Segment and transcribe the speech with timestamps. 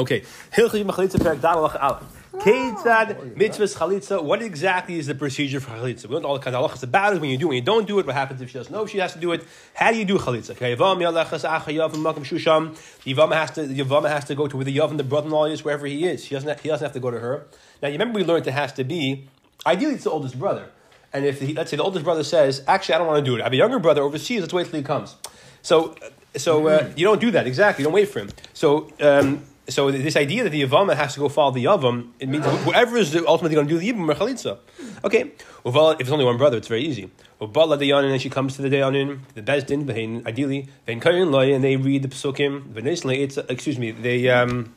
[0.00, 0.22] Okay.
[0.54, 2.02] Hilchim Chalitza Perak Dalach Aleph.
[2.32, 4.22] Ketzad mitzvahs chalitza.
[4.22, 6.06] What exactly is the procedure for chalitza?
[6.06, 7.20] We learned all the kind of halachas about it.
[7.20, 8.96] When you do, when you don't do it, what happens if she doesn't know she
[8.96, 9.44] has to do it?
[9.74, 10.52] How do you do chalitza?
[10.52, 12.74] Okay, Yavam yalachas acha yavam makam shusham.
[13.04, 13.66] The Yavam has to.
[13.66, 16.24] The Yavam has to go to where the Yavam, the brother-in-law is, wherever he is.
[16.24, 16.48] He doesn't.
[16.48, 17.44] Have, he doesn't have to go to her.
[17.82, 19.28] Now, you remember we learned it has to be.
[19.66, 20.70] Ideally, it's the oldest brother.
[21.12, 23.36] And if he, let's say the oldest brother says, "Actually, I don't want to do
[23.36, 23.42] it.
[23.42, 24.40] I have a younger brother overseas.
[24.40, 25.14] Let's wait till he comes."
[25.60, 25.94] So,
[26.36, 27.82] so uh, you don't do that exactly.
[27.82, 28.30] You don't wait for him.
[28.54, 28.90] So.
[28.98, 32.44] Um, so this idea that the Yavama has to go follow the Yavam, it means
[32.64, 34.58] whoever is ultimately going to do the Yibam or Chalitza.
[35.04, 35.32] Okay,
[35.64, 37.10] if it's only one brother, it's very easy.
[37.40, 41.64] Ubala the Yanin, and she comes to the Dayanin, the Bezdin, ideally, Vein Loy, and
[41.64, 44.74] they read the Psukim, it's, excuse me, they, um,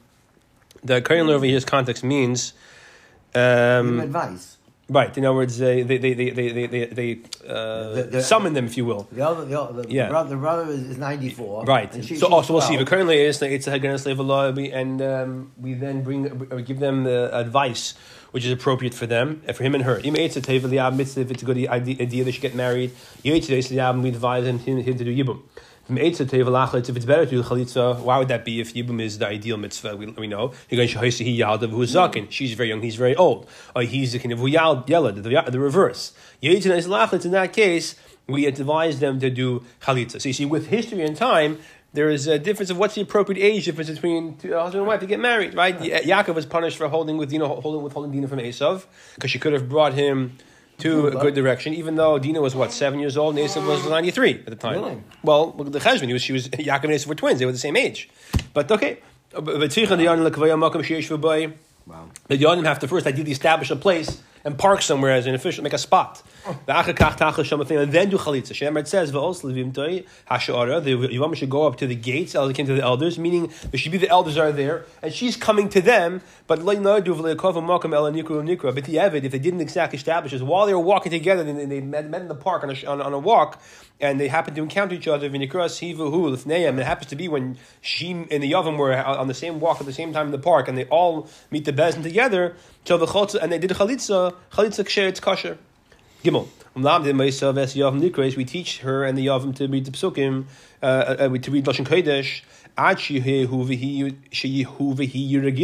[0.83, 2.53] the Kayin Loy over here's context means.
[3.35, 4.57] Um, advice.
[4.89, 5.17] Right.
[5.17, 8.65] In other words, they they they they they they, they uh, the, the, summon them,
[8.65, 9.07] if you will.
[9.11, 10.09] The other, the, other, yeah.
[10.09, 11.63] brother, the brother is ninety four.
[11.63, 12.03] Right.
[12.03, 12.75] She, so also we'll see.
[12.75, 16.23] But currently, it's it's a Haganah and um, we then bring
[16.65, 17.93] give them the advice
[18.31, 20.01] which is appropriate for them, uh, for him and her.
[20.03, 22.91] If it's a good idea they should get married,
[23.23, 25.43] we advise him to do yibum.
[25.89, 29.57] If it's better to do chalitza, why would that be if Yibum is the ideal
[29.57, 29.97] mitzvah?
[29.97, 30.53] We, we know.
[30.69, 33.49] She's very young, he's very old.
[33.75, 36.13] Or he's the kind of the, the reverse.
[36.41, 37.95] In that case,
[38.27, 40.21] we advise them to do chalitza.
[40.21, 41.59] So you see, with history and time,
[41.93, 44.99] there is a difference of what's the appropriate age difference between two, husband and wife
[45.01, 45.77] to get married, right?
[45.77, 49.37] Yaakov was punished for holding with you know holding withholding Dina from Esav because she
[49.37, 50.37] could have brought him
[50.79, 53.87] to a good direction, even though Dina was what seven years old, and Esav was
[53.89, 54.75] ninety three at the time.
[54.75, 55.01] Really?
[55.23, 57.57] Well, the Cheshvan, he was she was Yaakov and Esav were twins; they were the
[57.57, 58.09] same age.
[58.53, 58.99] But okay,
[61.85, 62.09] wow.
[62.27, 65.63] the Yonim have to first ideally establish a place and park somewhere as an official,
[65.63, 66.21] make a spot.
[66.45, 66.59] Oh.
[66.67, 68.53] And then do chalitza.
[68.53, 73.17] Shemar says, the Yavama should go up to the gates, Elder came to the elders,
[73.17, 76.81] meaning there should be the elders are there, and she's coming to them, but like
[76.81, 76.89] the
[78.99, 82.09] evidence if they didn't exactly establish this, while they were walking together, they, they met,
[82.09, 83.61] met in the park on a, on, on a walk,
[84.03, 88.43] and they happen to encounter each other, and it happens to be when she and
[88.43, 90.77] the Yavam were on the same walk at the same time in the park, and
[90.77, 95.21] they all meet the Bezin together, so the and they did chalitza, chalitza ksher, it's
[95.21, 95.57] kosher.
[96.23, 96.47] Gimel.
[96.75, 100.45] We teach her and the Yavim to read the psukim,
[100.81, 102.41] uh, uh, to read Lashon Kodesh,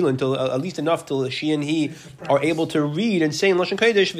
[0.07, 1.91] until uh, at least enough till she and he
[2.29, 4.13] are able to read and say in Lashon Kodesh,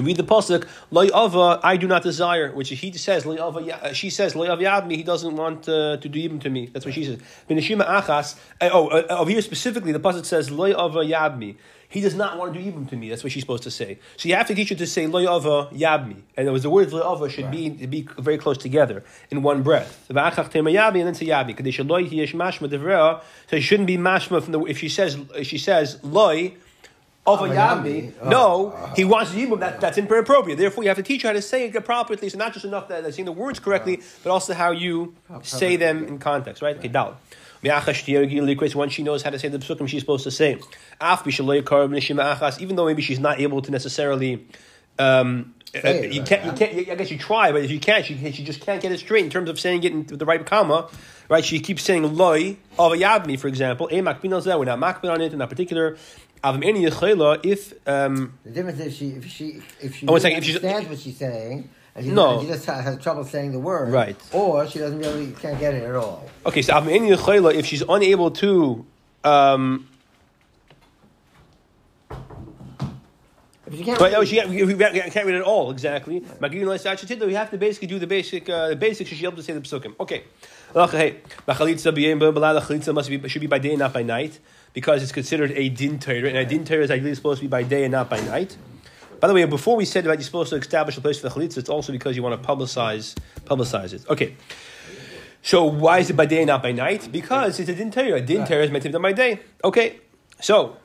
[0.00, 4.34] and read the pasuk, Ava, I do not desire, which he says, Ava, she says,
[4.34, 6.66] Ava Yadmi, he doesn't want uh, to do even to me.
[6.66, 7.18] That's what she says.
[7.48, 11.56] Benishima Achas, uh, oh, uh, over here specifically, the pasuk says, Ava Yadmi.
[11.90, 13.08] He does not want to do even to me.
[13.08, 13.98] That's what she's supposed to say.
[14.16, 16.22] So you have to teach her to say Ava Yabmi.
[16.36, 17.50] And it was the words Ava should right.
[17.50, 20.08] be be very close together in one breath.
[20.08, 21.26] And then say.
[21.26, 21.56] So
[23.56, 26.54] it shouldn't be mashma from the if she says if she says loy
[27.26, 28.12] of a yami.
[28.24, 29.60] No, he wants yibum.
[29.60, 30.58] That, that's inappropriate.
[30.58, 32.28] Therefore, you have to teach her how to say it appropriately.
[32.28, 35.76] So not just enough that they're saying the words correctly, but also how you say
[35.76, 36.62] them in context.
[36.62, 36.76] Right?
[36.78, 37.18] Okay, dal.
[37.62, 40.58] Once she knows how to say the psukim she's supposed to say,
[42.60, 44.46] even though maybe she's not able to necessarily.
[44.98, 46.44] Um, uh, you can't.
[46.44, 46.88] You can't.
[46.90, 49.24] I guess you try, but if you can't, she, she just can't get it straight
[49.24, 50.88] in terms of saying it in the right comma.
[51.28, 51.44] Right?
[51.44, 53.88] She keeps saying loy of a yabmi, for example.
[53.88, 55.96] We're not makbin on it in that particular
[57.44, 61.16] if um, the difference is she if she if she oh, understands if what she's
[61.16, 61.68] saying.
[61.92, 64.16] And she, no, she just has trouble saying the word, right?
[64.32, 66.30] Or she doesn't really can't get it at all.
[66.46, 68.86] Okay, so if she's unable to,
[69.24, 69.88] um,
[73.70, 76.20] if she can't, read, oh, she can't, can't read it at all exactly.
[76.40, 76.50] Right.
[76.50, 79.08] We have to basically do the basic, uh, the basics.
[79.08, 79.94] She should be able to say the psukim.
[80.00, 80.24] Okay,
[80.74, 81.20] okay.
[82.92, 84.40] must be should be by day, and not by night
[84.72, 87.48] because it's considered a din Torah, and a din Torah is ideally supposed to be
[87.48, 88.56] by day and not by night.
[89.20, 91.34] By the way, before we said about you're supposed to establish a place for the
[91.34, 93.14] chalitza, it's also because you want to publicize
[93.44, 94.08] publicize it.
[94.08, 94.36] Okay.
[95.42, 97.10] So why is it by day and not by night?
[97.10, 98.14] Because it's a din Torah.
[98.14, 99.40] A din Torah is meant to be done by day.
[99.62, 100.00] Okay.
[100.40, 100.76] So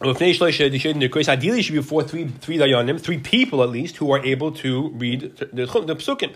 [0.00, 4.90] Ideally, should be before three three dayanim, three people at least, who are able to
[4.90, 6.32] read the, the, the psukim.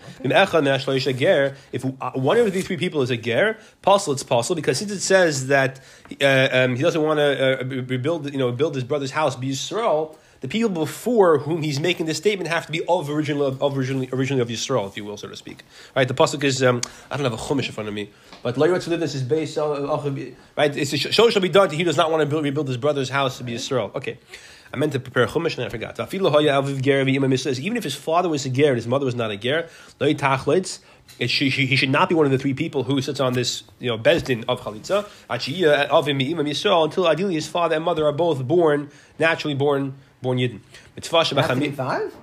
[1.71, 1.83] If
[2.15, 5.47] one of these three people is a ger, possible it's possible because since it says
[5.47, 5.79] that
[6.21, 9.51] uh, um, he doesn't want to uh, rebuild, you know, build his brother's house, be
[9.51, 13.77] Yisrael, the people before whom he's making this statement have to be of originally of
[13.77, 15.63] originally, originally of Yisrael, if you will, so to speak.
[15.95, 16.05] Right?
[16.05, 18.09] The pasuk is um, I don't have a chumash in front of me,
[18.41, 20.75] but Loyot this is based on right.
[20.75, 21.69] It's a show shall be done.
[21.69, 23.95] He does not want to build, rebuild his brother's house to be Yisrael.
[23.95, 24.19] Okay.
[24.73, 25.97] I meant to prepare chumash and I forgot.
[26.13, 29.69] Even if his father was a ger and his mother was not a ger,
[31.19, 33.63] It, she, he should not be one of the three people who sits on this,
[33.79, 35.07] you know, bezdin of chalitza.
[35.89, 36.19] of him
[36.83, 39.93] until ideally his father and mother are both born naturally born
[40.23, 40.59] born yidden.
[40.95, 42.15] Mitzvah five.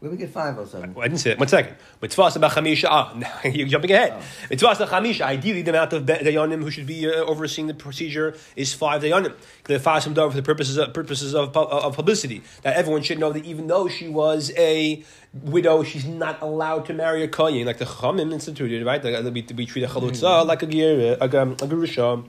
[0.00, 0.94] Where we get five or something?
[0.98, 1.38] I didn't say it.
[1.38, 1.76] One second.
[2.00, 2.88] Mitzvah chamisha.
[2.88, 3.14] Ah,
[3.44, 4.14] you're jumping ahead.
[4.16, 4.22] Oh.
[4.48, 5.20] Mitzvah chamisha.
[5.20, 9.34] Ideally, the amount of dayanim who should be uh, overseeing the procedure is five dayanim.
[9.64, 12.40] The fasim for the purposes of purposes of, of publicity.
[12.62, 15.04] That everyone should know that even though she was a
[15.34, 19.04] widow, she's not allowed to marry a kohen, like the Chamim instituted, right?
[19.04, 20.48] Like, we, we treat a chalutza mm-hmm.
[20.48, 22.24] like a ger, a, a, a gerusha.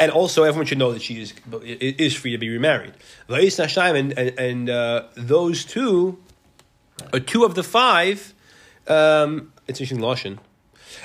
[0.00, 2.94] And also, everyone should know that she is is free to be remarried.
[3.28, 6.18] And, and, and uh, those two
[7.12, 8.34] or two of the five,
[8.88, 10.38] um, it's interesting lashon.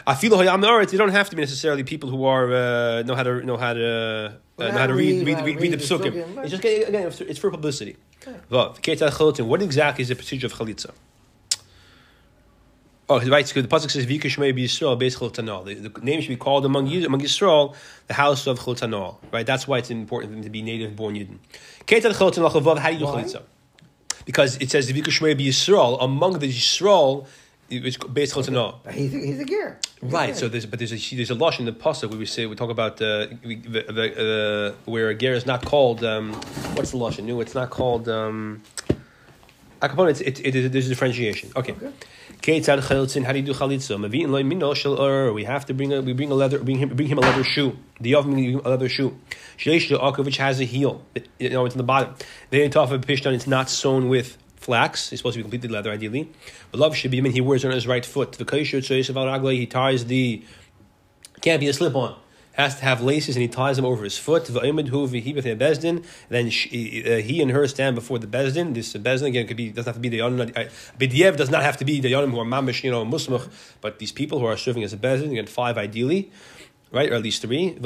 [0.07, 3.43] Afilu hayam they don't have to be necessarily people who are uh, know how to
[3.43, 6.43] know how to uh, know how to read read, read, read, the psukim.
[6.43, 7.97] It's just again it's for publicity.
[8.21, 8.37] Okay.
[8.49, 10.91] What exactly is the procedure of chalitza?
[13.11, 13.47] Oh, right.
[13.47, 16.65] So the pasuk says "Vika Shmei Yisrael Beis Chiltanol." The, the name should be called
[16.65, 17.75] among among Yisrael
[18.07, 19.17] the house of Chiltanol.
[19.31, 19.45] Right.
[19.45, 21.39] That's why it's important for them to be native born Yidden.
[21.89, 23.41] How do you do chalitza?
[24.29, 27.25] because it says Vika Shmei Yisrael among the Yisrael.
[27.71, 28.75] It's based on no.
[28.91, 29.79] He's a, he's a gear.
[30.03, 30.35] Right.
[30.35, 32.55] So there's but there's a there's a lush in the pasuk where we say we
[32.55, 36.33] talk about uh, the, the, uh, where a ger is not called um,
[36.75, 37.17] what's the lush?
[37.19, 38.07] No, it's not called.
[38.07, 38.61] Um,
[39.81, 41.51] Akapon, it's, it, it, it, there's a differentiation.
[41.55, 41.73] Okay.
[41.73, 41.91] okay.
[42.59, 45.33] How do you do chalitza?
[45.33, 47.43] We have to bring a we bring a leather bring him bring him a leather
[47.43, 47.77] shoe.
[47.99, 49.17] The oven a leather shoe.
[49.57, 51.03] which has a heel.
[51.37, 52.15] You know, it's in the bottom.
[52.49, 55.11] Then top of pishtan, it's not sewn with flax.
[55.11, 56.29] It's supposed to be completely leather, ideally.
[56.71, 57.17] But love should be.
[57.17, 58.33] I mean, he wears it on his right foot.
[58.33, 58.45] The
[59.51, 60.43] he ties the
[61.41, 62.15] can't be a slip on
[62.59, 64.43] has to have laces and he ties them over his foot.
[64.45, 64.83] Then
[66.49, 68.73] she, uh, he and her stand before the bezdin.
[68.73, 70.49] This bezdin again could be doesn't have to be the yonim.
[70.57, 70.69] Uh,
[70.99, 73.47] Bidyev does not have to be the yonim who are mamish, you know, musmach,
[73.79, 76.31] but these people who are serving as a bezdin, again five ideally.
[76.91, 77.77] Right, or at least three.
[77.77, 77.83] Even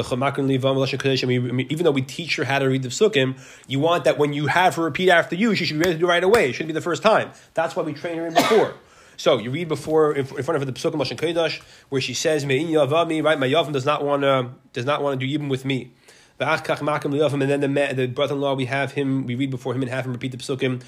[1.83, 3.37] though we teach her how to read the psukim,
[3.67, 5.99] you want that when you have her repeat after you, she should be ready to
[5.99, 6.49] do right away.
[6.49, 7.31] It shouldn't be the first time.
[7.53, 8.75] That's why we train her in before.
[9.18, 12.68] So you read before in front of the Pesukim Lashon Kodesh where she says Mein
[12.68, 13.39] Yavami, right?
[13.39, 15.92] My Yavam does not want to does not want to do even with me.
[16.39, 20.13] And then the, the brother-in-law, we have him, we read before him and have him
[20.13, 20.81] repeat the psukim.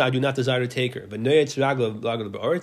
[0.00, 1.06] I do not desire to take her.
[1.06, 1.22] But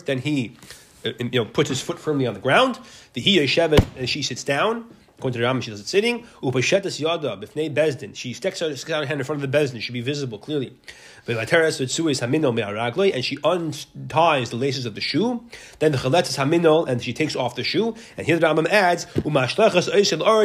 [0.06, 0.58] then he,
[1.06, 2.80] uh, you know, puts his foot firmly on the ground.
[3.14, 4.86] The he and she sits down.
[5.24, 6.26] According to the Rambam, she does it sitting.
[6.42, 8.14] Upashetas yada b'fnei bezdin.
[8.14, 9.76] She sticks out, sticks out her hand in front of the bezdin.
[9.76, 10.76] It should be visible clearly.
[11.26, 15.42] And she unties the laces of the shoe.
[15.80, 17.96] Then the chaletzes haminol, and she takes off the shoe.
[18.18, 19.08] And here the Rambam adds,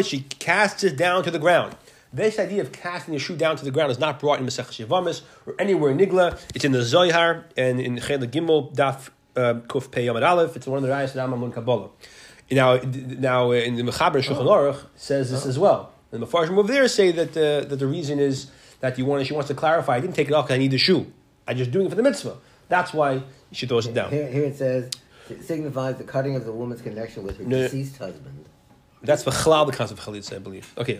[0.06, 1.74] she casts it down to the ground.
[2.12, 4.86] This idea of casting the shoe down to the ground is not brought in Masech
[4.86, 6.40] Shivamis or anywhere in Nigla.
[6.54, 10.54] It's in the Zohar and in Chel Gimel Daf uh, Kuf Pei Yamad Aleph.
[10.54, 11.90] It's one of the Rayas Rambam Mun Kabbalah.
[12.50, 15.92] Now, now uh, in the Mechaber Shulchan Aruch says this as well.
[16.12, 18.50] And the Mefarshim over there say that uh, that the reason is
[18.80, 19.26] that you want.
[19.26, 19.96] She wants to clarify.
[19.96, 21.12] I didn't take it off because I need the shoe.
[21.46, 22.36] I'm just doing it for the mitzvah.
[22.68, 23.22] That's why
[23.52, 24.10] she throws it down.
[24.10, 24.90] Here, here it says
[25.28, 28.46] it signifies the cutting of the woman's connection with her no, deceased husband.
[29.02, 30.72] That's the chalal the concept of chalitza, I believe.
[30.76, 30.98] Okay,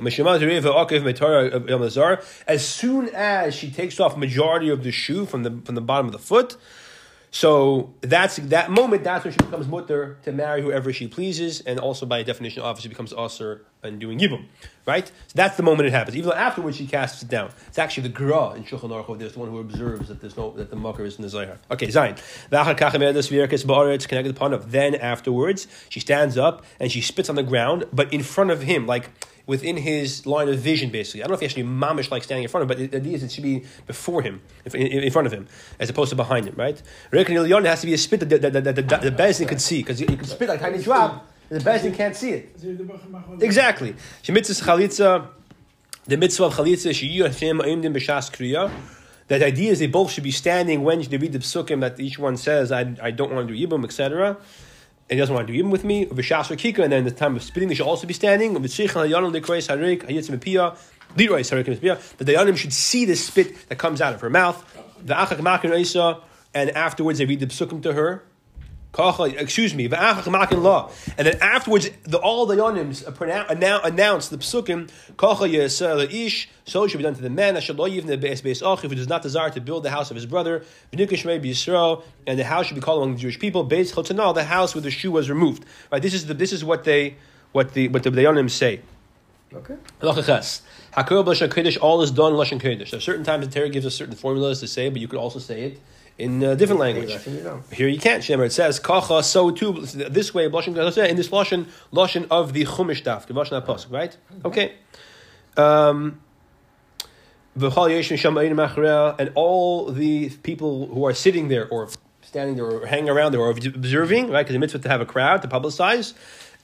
[2.47, 6.07] as soon as she takes off majority of the shoe from the from the bottom
[6.07, 6.57] of the foot,
[7.31, 9.05] so that's that moment.
[9.05, 12.89] That's when she becomes mutter to marry whoever she pleases, and also by definition, obviously
[12.89, 14.47] becomes usher and doing yibum,
[14.87, 15.07] right?
[15.07, 16.17] So that's the moment it happens.
[16.17, 17.51] Even though afterwards she casts it down.
[17.69, 19.19] It's actually the gra in Shulchan Aruch.
[19.19, 21.59] There's the one who observes that there's no that the mucker is in the zayar.
[21.71, 22.19] Okay, Zayin.
[24.71, 28.63] Then afterwards she stands up and she spits on the ground, but in front of
[28.63, 29.11] him, like
[29.49, 31.23] within his line of vision, basically.
[31.23, 32.99] I don't know if he actually mamish like standing in front of him, but the
[32.99, 34.43] idea is it should be before him,
[34.75, 35.49] in, front of him,
[35.81, 36.81] as opposed to behind him, right?
[37.11, 39.79] Reckon has to be a spit that the, the, the, the, the Bezin could see,
[39.79, 42.55] because you, can spit like tiny drop, and the Bezin can't see it.
[43.41, 43.95] Exactly.
[44.23, 45.29] Shemitzvah chalitza,
[46.05, 48.71] the mitzvah of chalitza, sheyu Hashem aimdim kriya,
[49.29, 52.19] that idea is they both should be standing when they read the psukim that each
[52.19, 54.37] one says, I, I don't want to do yibum, etc
[55.11, 56.05] and he doesn't want to do even with me.
[56.07, 58.53] V'shas kika, and then the time of spitting, they should also be standing.
[58.53, 58.61] The
[62.27, 64.63] Dayanim should see the spit that comes out of her mouth.
[65.05, 65.17] The
[66.55, 68.25] and afterwards they read the psukim to her
[68.97, 73.07] excuse me, and then afterwards, the, all the yonims
[73.85, 74.91] announce the psukim,
[76.11, 79.83] ish, so it should be done to the man, who does not desire to build
[79.83, 83.65] the house of his brother, and the house should be called among the Jewish people,
[83.65, 85.65] the house where the shoe was removed.
[85.93, 87.17] Right, this is the, this is what they
[87.53, 88.81] what the what the Dayanim say.
[89.55, 89.77] Okay.
[90.03, 92.91] All is done in Lashon Kodesh.
[92.91, 95.19] There are certain times the Torah gives us certain formulas to say, but you could
[95.19, 95.81] also say it
[96.19, 97.17] in a different language.
[97.73, 98.23] Here you can't.
[98.23, 99.73] Shemer, it says kacha, so too.
[99.83, 104.17] This way, blushing in this lashon, lashon of the chumash daf, the lashon pasuk, right?
[104.45, 104.75] Okay.
[105.57, 106.21] Um,
[107.61, 111.89] and all the people who are sitting there or
[112.23, 114.43] standing there or hanging around there or observing, right?
[114.43, 116.15] Because the mitzvah to have a crowd to publicize,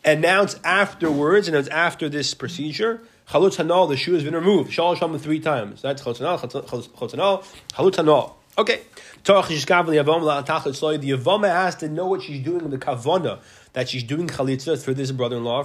[0.04, 3.00] announce afterwards, and it's after this procedure.
[3.28, 4.72] Chalutz hanal, the shoe has been removed.
[4.72, 5.82] Shal sham three times.
[5.82, 8.34] That's chalutz hanal, chalutz hanal, chalutz hanal.
[8.58, 8.82] Okay.
[9.24, 9.32] The
[10.02, 13.38] Yavama has to know what she's doing with the kavana
[13.72, 15.64] that she's doing chalitza for this brother-in-law.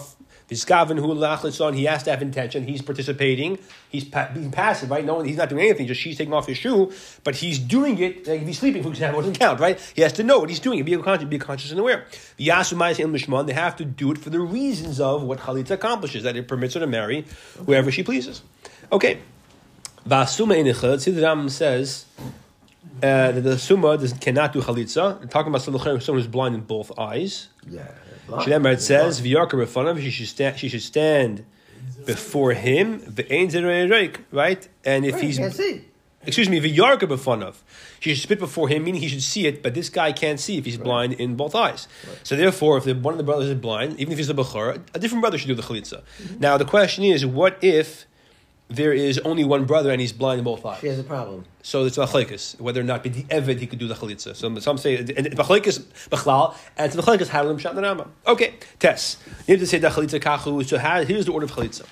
[0.50, 2.66] Vizkavan who lachlitzon, he has to have intention.
[2.66, 3.60] He's participating.
[3.90, 5.06] He's pa- being passive, right?
[5.06, 5.86] No, he's not doing anything.
[5.88, 6.92] Just she's taking off his shoe,
[7.24, 8.26] but he's doing it.
[8.26, 9.80] Like if he's sleeping, for example, doesn't count, right?
[9.94, 10.84] He has to know what he's doing.
[10.84, 12.06] Be conscious, be conscious and aware.
[12.38, 16.74] They have to do it for the reasons of what chalitza accomplishes, that it permits
[16.74, 17.26] her to marry
[17.66, 18.42] whoever she pleases.
[18.92, 19.20] Okay.
[20.08, 21.00] Vasuma.
[21.00, 22.06] See the Ram says.
[23.02, 25.20] Uh, that the summa does, cannot do chalitza.
[25.20, 27.48] We're talking about someone who's blind in both eyes.
[27.70, 27.88] Yeah.
[28.28, 30.02] Shemar it says refunav.
[30.02, 30.60] She should stand.
[30.60, 31.46] She should stand
[32.06, 33.00] before him.
[33.00, 34.70] The right?
[34.86, 35.40] And if he's
[36.26, 37.56] excuse me, v'yarka befunav.
[38.00, 40.58] She should spit before him, meaning he should see it, but this guy can't see
[40.58, 40.84] if he's right.
[40.84, 41.88] blind in both eyes.
[42.08, 42.20] Right.
[42.24, 44.82] So therefore, if the, one of the brothers is blind, even if he's a bechor,
[44.94, 46.04] a different brother should do the chalitza.
[46.22, 46.40] Mm-hmm.
[46.40, 48.06] Now the question is, what if
[48.70, 50.80] there is only one brother and he's blind in both eyes.
[50.80, 51.44] She has a problem.
[51.64, 54.36] So it's machlekes whether or not the evid he could do the chalitza.
[54.36, 58.08] So some say machlekes bechlal and it's machlekes halim shat rama.
[58.28, 59.18] Okay, test.
[59.48, 60.64] You have to say the chalitza kachu.
[60.66, 61.86] So here's the order of chalitza.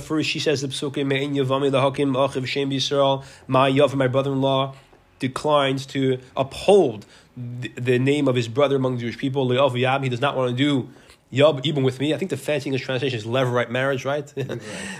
[0.00, 3.22] First, she says the psukim me'in yavami lahakim achiv shem yisrael.
[3.46, 4.74] My yav, my brother-in-law,
[5.18, 7.04] declines to uphold
[7.36, 9.50] the, the, name of his brother among the Jewish people.
[9.50, 10.88] He does not want to do
[11.34, 12.14] Yub, even with me.
[12.14, 14.32] I think the fancy English translation is levirate marriage, right?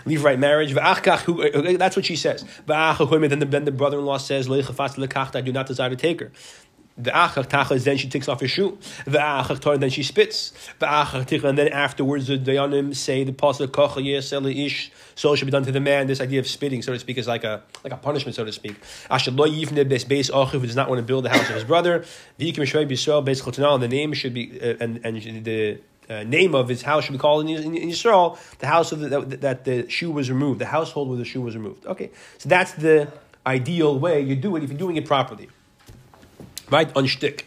[0.04, 0.72] Leave right marriage.
[0.74, 2.44] That's what she says.
[2.66, 6.32] Then the, then the brother in law says, I do not desire to take her.
[6.96, 8.78] The achach then she takes off her shoe.
[9.04, 10.52] The achach tar, then she spits.
[10.78, 14.92] The achach and then afterwards the dayanim say the pasuk ish.
[15.16, 16.06] So it should be done to the man.
[16.06, 18.52] This idea of spitting, so to speak, is like a like a punishment, so to
[18.52, 18.76] speak.
[19.10, 22.04] Asher lo yifne base achiv does not want to build the house of his brother.
[22.38, 23.80] V'yikim shvei b'Yisrael base chotanal.
[23.80, 27.18] The name should be uh, and and the uh, name of his house should be
[27.18, 30.66] called in, in, in the house of the, that, that, the shoe was removed, the
[30.66, 31.86] household where the shoe was removed.
[31.86, 33.10] Okay, so that's the
[33.46, 35.48] ideal way you do it if you're doing it properly.
[36.70, 36.92] Right?
[36.94, 37.42] Unshtick.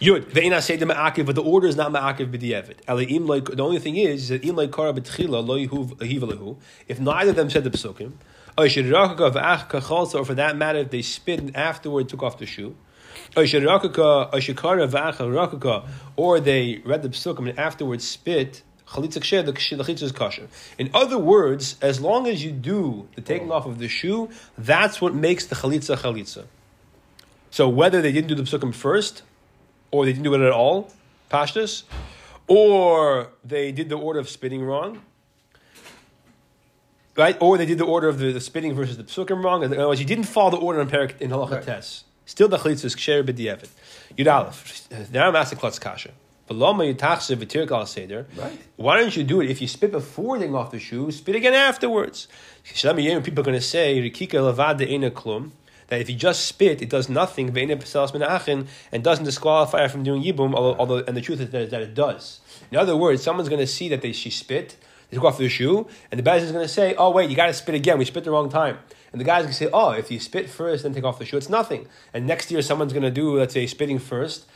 [0.00, 0.24] Yud.
[0.32, 3.26] Ve'ina the ma'akiv, but the order is not ma'akiv b'di'evet.
[3.26, 6.56] like The only thing is, is that kara
[6.88, 8.12] If neither of them said the psukim,
[8.58, 12.76] or for that matter, if they spit and afterward took off the shoe,
[13.34, 13.44] or
[16.40, 20.48] they read the psukim and afterwards spit, the chalitza is kosher.
[20.78, 25.00] In other words, as long as you do the taking off of the shoe, that's
[25.00, 26.44] what makes the chalitza chalitza.
[27.50, 29.22] So whether they didn't do the psukim first,
[29.90, 30.90] or they didn't do it at all,
[31.30, 31.84] pashtus,
[32.46, 35.00] or they did the order of spitting wrong,
[37.16, 37.36] right?
[37.40, 39.62] Or they did the order of the, the spitting versus the psukim wrong.
[39.62, 40.88] In other words, you didn't follow the order in
[41.20, 42.02] in halacha right.
[42.32, 43.68] Still the chalitza is ksher b'di'evet.
[44.16, 44.88] Yud Aleph.
[45.12, 46.12] Now I'm asking klutz kasha.
[46.48, 46.58] Right.
[48.76, 51.10] Why don't you do it if you spit before taking off the shoe?
[51.10, 52.28] Spit again afterwards.
[52.64, 59.24] People are going to say that if you just spit, it does nothing and doesn't
[59.26, 60.54] disqualify from doing yibum.
[60.54, 62.40] Although, and the truth is that it does.
[62.70, 64.78] In other words, someone's going to see that they, she spit,
[65.10, 67.48] they took off the shoe, and the is going to say, "Oh wait, you got
[67.48, 67.98] to spit again.
[67.98, 68.78] We spit the wrong time."
[69.12, 71.36] And the guy's gonna say, oh, if you spit first, then take off the shoe,
[71.36, 71.86] it's nothing.
[72.14, 74.46] And next year, someone's gonna do, let's say, spitting first,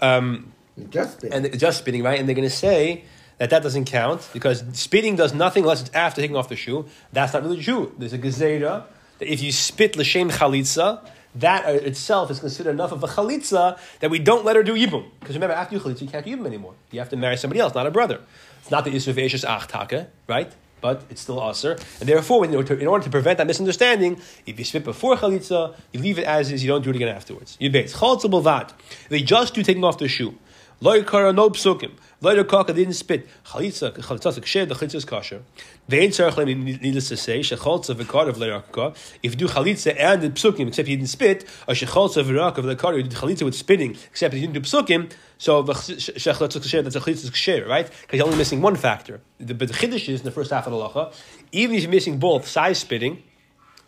[0.00, 0.52] um,
[0.88, 1.46] just spitting.
[1.46, 2.18] and just spitting, right?
[2.18, 3.04] And they're gonna say
[3.38, 6.86] that that doesn't count because spitting does nothing unless it's after taking off the shoe.
[7.12, 7.92] That's not really true.
[7.98, 8.84] There's a gezerah
[9.18, 14.10] that if you spit l'shem chalitza, that itself is considered enough of a chalitza that
[14.10, 15.06] we don't let her do yibum.
[15.18, 16.74] Because remember, after you chalitza, you can't do yibum anymore.
[16.90, 18.20] You have to marry somebody else, not a brother.
[18.60, 20.52] It's not the Yisuf Eshes Achtake, right?
[20.82, 21.78] But it's still aser.
[22.00, 25.16] And therefore, in order, to, in order to prevent that misunderstanding, if you spit before
[25.16, 26.62] chalitza, you leave it as is.
[26.62, 27.56] You don't do it again afterwards.
[27.58, 28.72] You base chalitza b'vad.
[29.08, 30.34] They just do taking off the shoe.
[30.80, 31.92] Loy kara no psukim.
[32.22, 33.26] Loy kaka didn't spit.
[33.44, 34.68] Chalitza ksher.
[34.68, 35.42] The chalitza is kosher.
[35.88, 38.96] They ain't tzarich needless to say shechalitza v'kar of lerakaka.
[39.24, 42.64] If you do chalitza and the psukim, except you didn't spit, or shechalitza v'rak of
[42.64, 45.10] the kar, you did chalitza with spitting, except you didn't do psukim.
[45.38, 47.90] So shechalitza ksher, that's a chalitza ksher, right?
[48.02, 49.20] Because you're only missing one factor.
[49.40, 51.12] The, but the chiddush is in the first half of the lacha.
[51.50, 53.24] Even if you're missing both side spitting,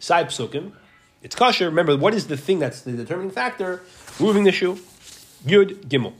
[0.00, 0.72] side psukim,
[1.22, 1.66] it's kosher.
[1.66, 3.82] Remember, what is the thing that's the determining factor?
[4.18, 4.80] Moving the shoe.
[5.46, 6.14] Yud Gimel.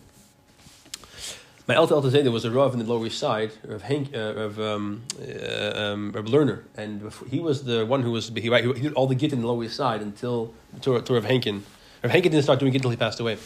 [1.66, 4.18] My Elta Elta there was a Rav in the Lower East Side, of Hank, uh,
[4.18, 8.50] of um, uh, um, Rav Lerner, and he was the one who was he, he
[8.50, 10.52] did all the git in the Lower East Side until
[10.82, 11.62] to, to Rav Henkin,
[12.04, 13.38] Rav Henkin didn't start doing it until he passed away.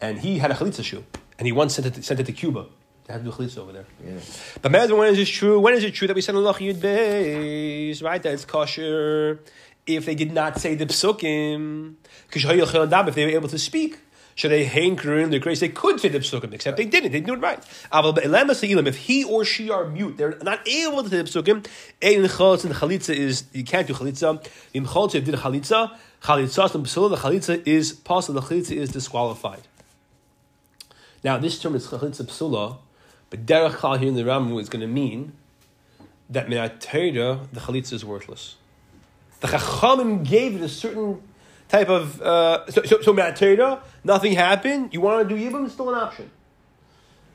[0.00, 1.04] And he had a chalitza shoe.
[1.38, 2.66] And he once sent it, to, sent it to Cuba.
[3.06, 3.86] They do chalitza over there.
[4.04, 4.18] Yeah.
[4.60, 5.60] But man, when is it true?
[5.60, 8.02] When is it true that we send Allah Yud Beis?
[8.02, 8.20] Right?
[8.20, 9.38] That it's kosher.
[9.86, 11.94] If they did not say the psukim.
[12.26, 14.00] Because if they were able to speak.
[14.34, 15.60] Should they hanker in the grace?
[15.60, 17.12] They could say the psukim, except they didn't.
[17.12, 17.62] They didn't do it right.
[17.92, 21.66] If he or she are mute, they're not able to say the psukim.
[22.02, 24.42] Ein chalitza, the chalitza is you can't do chalitza.
[24.72, 25.96] In chalitza, did chalitza.
[26.22, 27.10] Chalitza and psula.
[27.10, 28.40] The chalitza is possible.
[28.40, 29.62] The chalitza is disqualified.
[31.22, 32.78] Now, this term is chalitza psula,
[33.28, 35.34] but derech chal here in the Ramu is going to mean
[36.30, 38.56] that minat the chalitza is worthless.
[39.40, 41.20] The chachamim gave it a certain
[41.72, 44.92] type of uh, so so, so nothing happened.
[44.92, 46.30] You want to do yibum, it's still an option.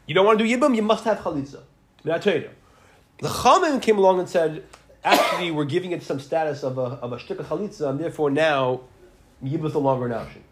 [0.06, 1.62] You don't want to do yibum, you must have chalitza.
[2.04, 4.64] The Chaman came along and said,
[5.04, 8.82] actually, we're giving it some status of a of a shtika chalitza, and therefore now
[9.44, 10.44] yibum is no longer an option.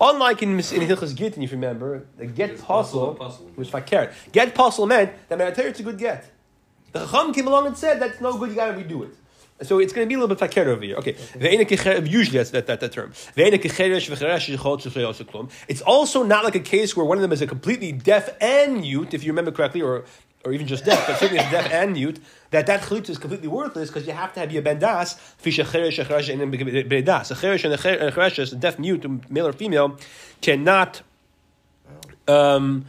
[0.00, 3.14] Unlike in, in Hilchas Gittin, if you remember, the get puzzle,
[3.54, 6.24] which fakir, get puzzle meant that it's a good get.
[6.92, 9.14] The Chacham came along and said that's no good, you gotta redo it.
[9.62, 10.96] So it's going to be a little bit fakir over here.
[10.96, 11.16] Okay,
[12.04, 13.12] usually that's that, that, that term.
[15.68, 18.80] It's also not like a case where one of them is a completely deaf and
[18.80, 20.04] mute, if you remember correctly, or
[20.44, 22.18] or even just deaf, but certainly it's deaf and mute,
[22.50, 25.64] that that chalitza is completely worthless because you have to have your bendas, fish a
[25.64, 27.30] cheresh, a cheresh, and bedas.
[27.30, 29.98] A cheresh and a cheresh, a deaf mute, male or female,
[30.40, 31.02] cannot
[32.26, 32.86] um,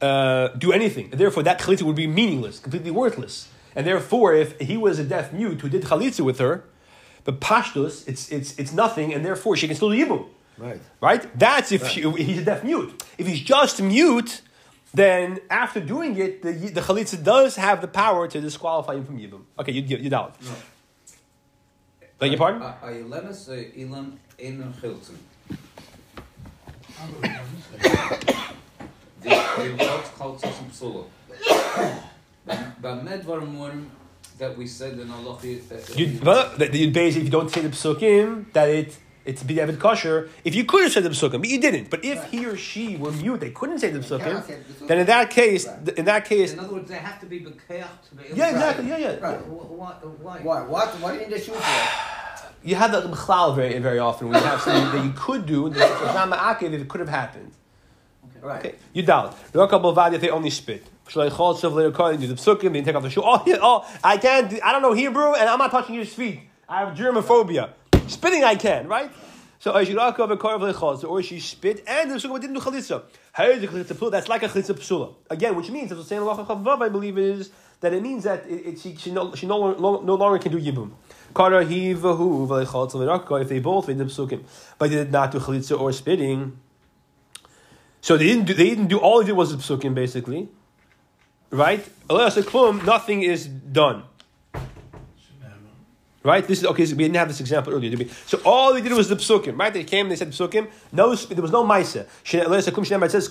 [0.00, 1.10] uh, do anything.
[1.10, 3.48] Therefore, that chalitza would be meaningless, completely worthless.
[3.76, 6.64] And therefore, if he was a deaf mute who did chalitza with her,
[7.24, 10.26] but pashtus, it's, it's, it's nothing, and therefore she can still do yibum.
[10.58, 10.80] Right.
[11.00, 11.38] Right?
[11.38, 11.90] That's if right.
[11.90, 13.02] She, he's a deaf mute.
[13.18, 14.42] If he's just mute,
[14.92, 19.18] then after doing it, the, the chalitza does have the power to disqualify him from
[19.18, 19.42] yibum.
[19.58, 20.40] Okay, you, you, you doubt.
[20.42, 20.52] No.
[22.18, 22.62] Beg your pardon?
[34.38, 35.38] that we said in Allah.
[35.94, 40.28] You, but you basically, if you don't say the psukim, that it it's b'diavad kosher.
[40.44, 41.88] If you could have said the psukim, but you didn't.
[41.88, 44.86] But if he or she were mute, they couldn't say the psukim.
[44.86, 47.86] Then in that case, in that case, in other words, they have to be b'keach
[48.08, 48.24] to be.
[48.34, 48.88] Yeah, exactly.
[48.88, 49.16] Yeah, yeah.
[49.20, 49.46] Right.
[49.46, 49.92] Why?
[49.92, 50.38] Why?
[50.40, 50.62] Why?
[50.62, 50.88] What?
[51.00, 52.48] What do you need shoot for?
[52.62, 54.28] You have that b'chlal very very often.
[54.28, 57.08] When you have something that you could do, it's not ma'akev if it could have
[57.08, 57.52] happened.
[58.24, 58.46] Okay.
[58.46, 58.58] Right.
[58.58, 58.74] Okay.
[58.92, 59.52] You doubt.
[59.52, 60.86] The Rakab Vadia they only spit.
[61.08, 63.22] Should I call to the psukim, they take off the shoe.
[63.24, 66.40] Oh, yeah, oh, I can't, I don't know Hebrew, and I'm not touching your feet.
[66.68, 67.72] I have germophobia.
[68.06, 69.10] Spitting I can, right?
[69.58, 73.02] So v'karv or she spit, and the psukim didn't do chalitza.
[73.32, 73.88] How is?
[74.10, 75.14] That's like a chalitza psula.
[75.30, 78.66] Again, which means, as the saying I believe, it is, that it means that it,
[78.66, 80.90] it, she, she, no, she no, no, longer can do yibum.
[83.40, 84.44] If they both made the psukim,
[84.78, 86.58] but they did not do chalitza or spitting.
[88.00, 90.48] So they didn't do, they didn't do all they did was the psukim basically
[91.50, 91.86] right?
[92.10, 94.04] Nothing is done.
[96.22, 96.46] Right?
[96.46, 96.86] This is okay.
[96.86, 98.08] So we didn't have this example earlier?
[98.24, 99.72] So all they did was the psukim, right?
[99.72, 100.70] They came and they said psukim.
[100.90, 102.06] No, there was no ma'isa.
[102.24, 103.28] It says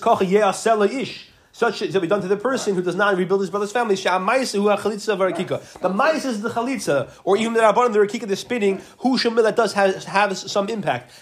[0.96, 3.94] ish such shall be done to the person who does not rebuild his brother's family.
[3.94, 8.82] The mice is the chalitza, or even the rabbanon the rakika, the spitting.
[8.98, 11.12] Who that does have, have some impact.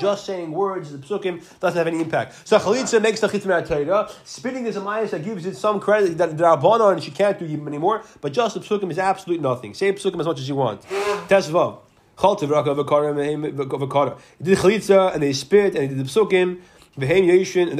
[0.00, 2.48] Just saying words, the psukim doesn't have any impact.
[2.48, 6.36] So chalitza makes the chitza Spitting is a mice that gives it some credit that
[6.36, 8.02] the rabbanon she can't do anymore.
[8.20, 9.74] But just the psukim is absolutely nothing.
[9.74, 10.82] Say psukim as much as you want.
[11.28, 11.82] Tesvav.
[12.20, 12.50] He did
[14.58, 16.60] chalitza and they spit and he did the psukim.
[16.98, 17.78] V'heim yeshin,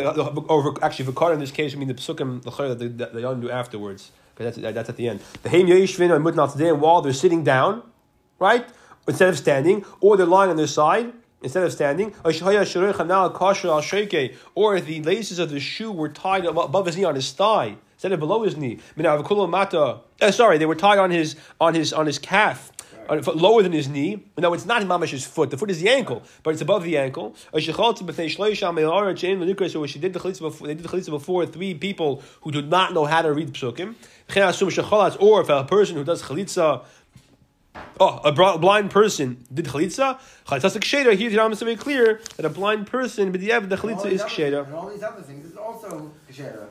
[0.48, 3.50] or actually v'kar in this case, I mean the psukim that they, that they undo
[3.50, 5.20] afterwards, because that's, that's at the end.
[5.42, 7.82] V'heim yeshin or mutnat and while they're sitting down,
[8.38, 8.66] right,
[9.08, 12.30] instead of standing, or they're lying on their side, instead of standing, or
[14.76, 18.12] if the laces of the shoe were tied above his knee on his thigh, instead
[18.12, 18.78] of below his knee.
[18.96, 22.70] Uh, sorry, they were tied on his on his on his calf
[23.08, 24.22] lower than his knee.
[24.36, 25.50] No, it's not Mamash's foot.
[25.50, 27.34] The foot is the ankle, but it's above the ankle.
[27.56, 27.82] She did the
[30.20, 30.66] chalitza before.
[30.66, 33.94] They did the chalitza before three people who did not know how to read psukim.
[35.20, 36.84] Or if a person who does chalitza.
[38.00, 40.18] Oh, a blind person did chalitza.
[40.46, 41.14] Chalitza ksheda.
[41.14, 44.22] Here, the Rambam is very clear that a blind person, but the the chalitza is
[44.22, 44.66] ksheda.
[44.66, 46.66] And all these other things is also ksheda.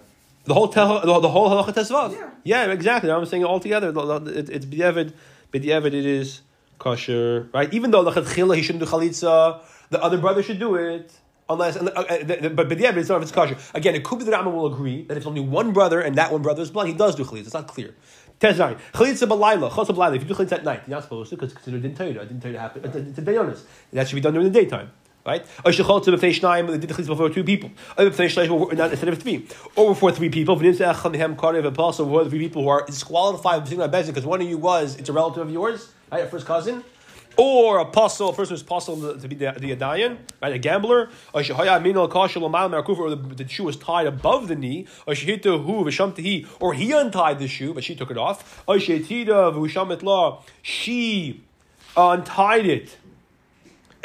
[0.48, 2.14] The whole tel, the, whole halacha tesvav.
[2.14, 2.30] Yeah.
[2.44, 3.12] yeah, exactly.
[3.12, 3.90] I'm saying it all together.
[3.90, 5.12] it's b'yevid
[5.60, 6.42] but it is
[6.80, 7.74] kosher, right?
[7.74, 8.22] Even though the
[8.56, 11.12] he shouldn't do chalitza, the other brother should do it.
[11.50, 13.58] Unless, uh, uh, but the it's not if it's kosher.
[13.74, 16.32] Again, it could be that Rambam will agree that if only one brother and that
[16.32, 17.46] one brother is blind, he does do chalitza.
[17.46, 17.96] It's not clear.
[18.42, 18.78] Tezayin.
[18.94, 20.18] Chalitza balayla, chalitza balayla.
[20.18, 22.08] If you do chalitza at night, you're not supposed to because it's considered didn't tell
[22.08, 22.84] you to happen.
[22.84, 23.66] It's a day honest.
[23.94, 24.92] That should be done during the daytime.
[25.28, 25.46] Right?
[25.46, 27.70] To b'fnei shnayim, they did the chalitza before two people.
[27.98, 29.46] B'fnei shleish, instead of three.
[29.76, 30.56] Or before three people.
[30.56, 34.26] V'nim se'acham hem karev apostle, before three people who are disqualified from sitting on because
[34.26, 36.24] one of you was, it's a relative of yours, right?
[36.24, 36.82] A first cousin
[37.38, 43.36] or apostle, person who's apostle to be the, the Adayan, right, a gambler, or the,
[43.36, 45.14] the shoe was tied above the knee, or
[46.60, 48.64] or he untied the shoe, but she took it off,
[50.64, 51.44] she
[51.96, 52.98] untied it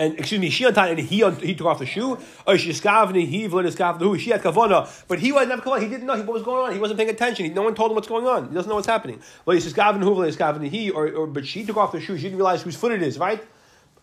[0.03, 2.19] and excuse me, she untied and he he took off the shoe.
[2.45, 5.81] Or she skavni, he who she had kavana, but he wasn't kavana.
[5.81, 6.73] He didn't know what was going on.
[6.73, 7.45] He wasn't paying attention.
[7.47, 8.49] He, no one told him what's going on.
[8.49, 9.21] He doesn't know what's happening.
[9.45, 12.17] But he says gavni who skavni he, or, or but she took off the shoe.
[12.17, 13.43] She didn't realize whose foot it is, right?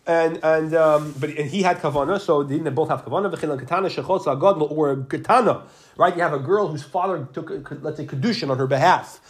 [0.06, 3.30] And and um, but and he had kavana, so they both have kavana.
[3.38, 5.64] katana shechotz agadol or katana,
[5.98, 6.16] right?
[6.16, 7.50] You have a girl whose father took
[7.82, 9.20] let's say kedushin on her behalf,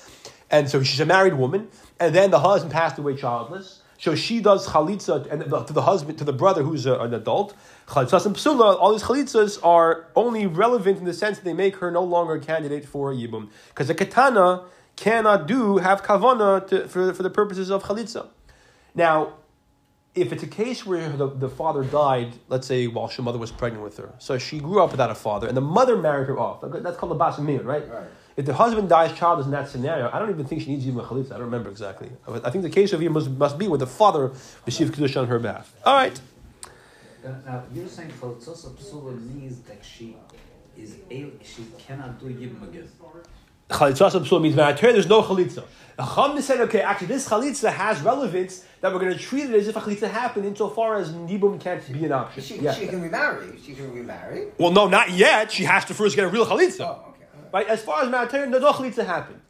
[0.50, 1.66] and so she's a married woman,
[1.98, 6.16] and then the husband passed away childless so she does chalitza and to the husband,
[6.18, 7.54] to the brother who's a, an adult.
[7.94, 11.90] And psula, all these chalitzas are only relevant in the sense that they make her
[11.90, 13.50] no longer a candidate for a yibum.
[13.68, 14.64] Because a katana
[14.96, 18.28] cannot do, have kavana to, for, for the purposes of chalitza.
[18.94, 19.34] Now,
[20.14, 23.52] if it's a case where the, the father died, let's say while her mother was
[23.52, 26.38] pregnant with her, so she grew up without a father, and the mother married her
[26.38, 26.62] off.
[26.62, 27.86] That's called a basamiyah, right?
[27.88, 28.08] right?
[28.36, 31.00] If the husband dies childless in that scenario, I don't even think she needs even
[31.00, 31.32] a chalitza.
[31.32, 32.10] I don't remember exactly.
[32.26, 34.32] I think the case of you must, must be where the father
[34.66, 35.72] received kedusha on her behalf.
[35.84, 36.18] All right.
[37.24, 40.16] Now you're saying chalitza psula means that she
[40.76, 42.88] is a, she cannot do yibum again.
[43.68, 45.64] Chalitza psula means when there's no chalitza.
[45.98, 49.68] Chum said, okay, actually this chalitza has relevance that we're going to treat it as
[49.68, 52.42] if a chalitza happened insofar as nibum can't be an option.
[52.42, 52.72] She, yeah.
[52.72, 53.58] she can remarry.
[53.62, 54.46] She can remarry.
[54.56, 55.52] Well, no, not yet.
[55.52, 56.80] She has to first get a real chalitza.
[56.80, 57.09] Oh.
[57.52, 57.66] Right?
[57.66, 59.40] As far as maritarian, the doch to happen.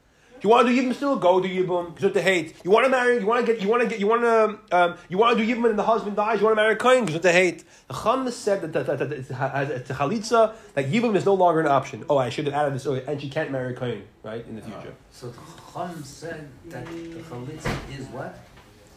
[0.42, 1.16] You want to do yibum still?
[1.16, 1.94] Go do yibum.
[1.94, 2.54] Because to hate.
[2.64, 3.20] You want to marry?
[3.20, 3.62] You want to get?
[3.62, 4.00] You want to get?
[4.00, 4.76] You want to?
[4.76, 6.38] Um, you want to do yibum and the husband dies?
[6.38, 7.04] You want to marry a kohen?
[7.04, 7.64] Because to hate.
[7.88, 11.60] The Chum said that, that, that, that it's, a chalitza that yibum is no longer
[11.60, 12.04] an option.
[12.08, 12.86] Oh, I should have added this.
[12.86, 14.46] Oh, and she can't marry a kohen, right?
[14.46, 14.94] In the future.
[15.10, 15.38] So the
[15.72, 18.38] Chum said that the chalitza is what?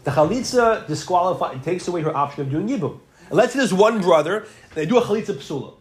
[0.05, 1.57] The chalitza disqualifies.
[1.57, 2.99] It takes away her option of doing yibum.
[3.27, 5.73] And let's say there's one brother they do a chalitza psula.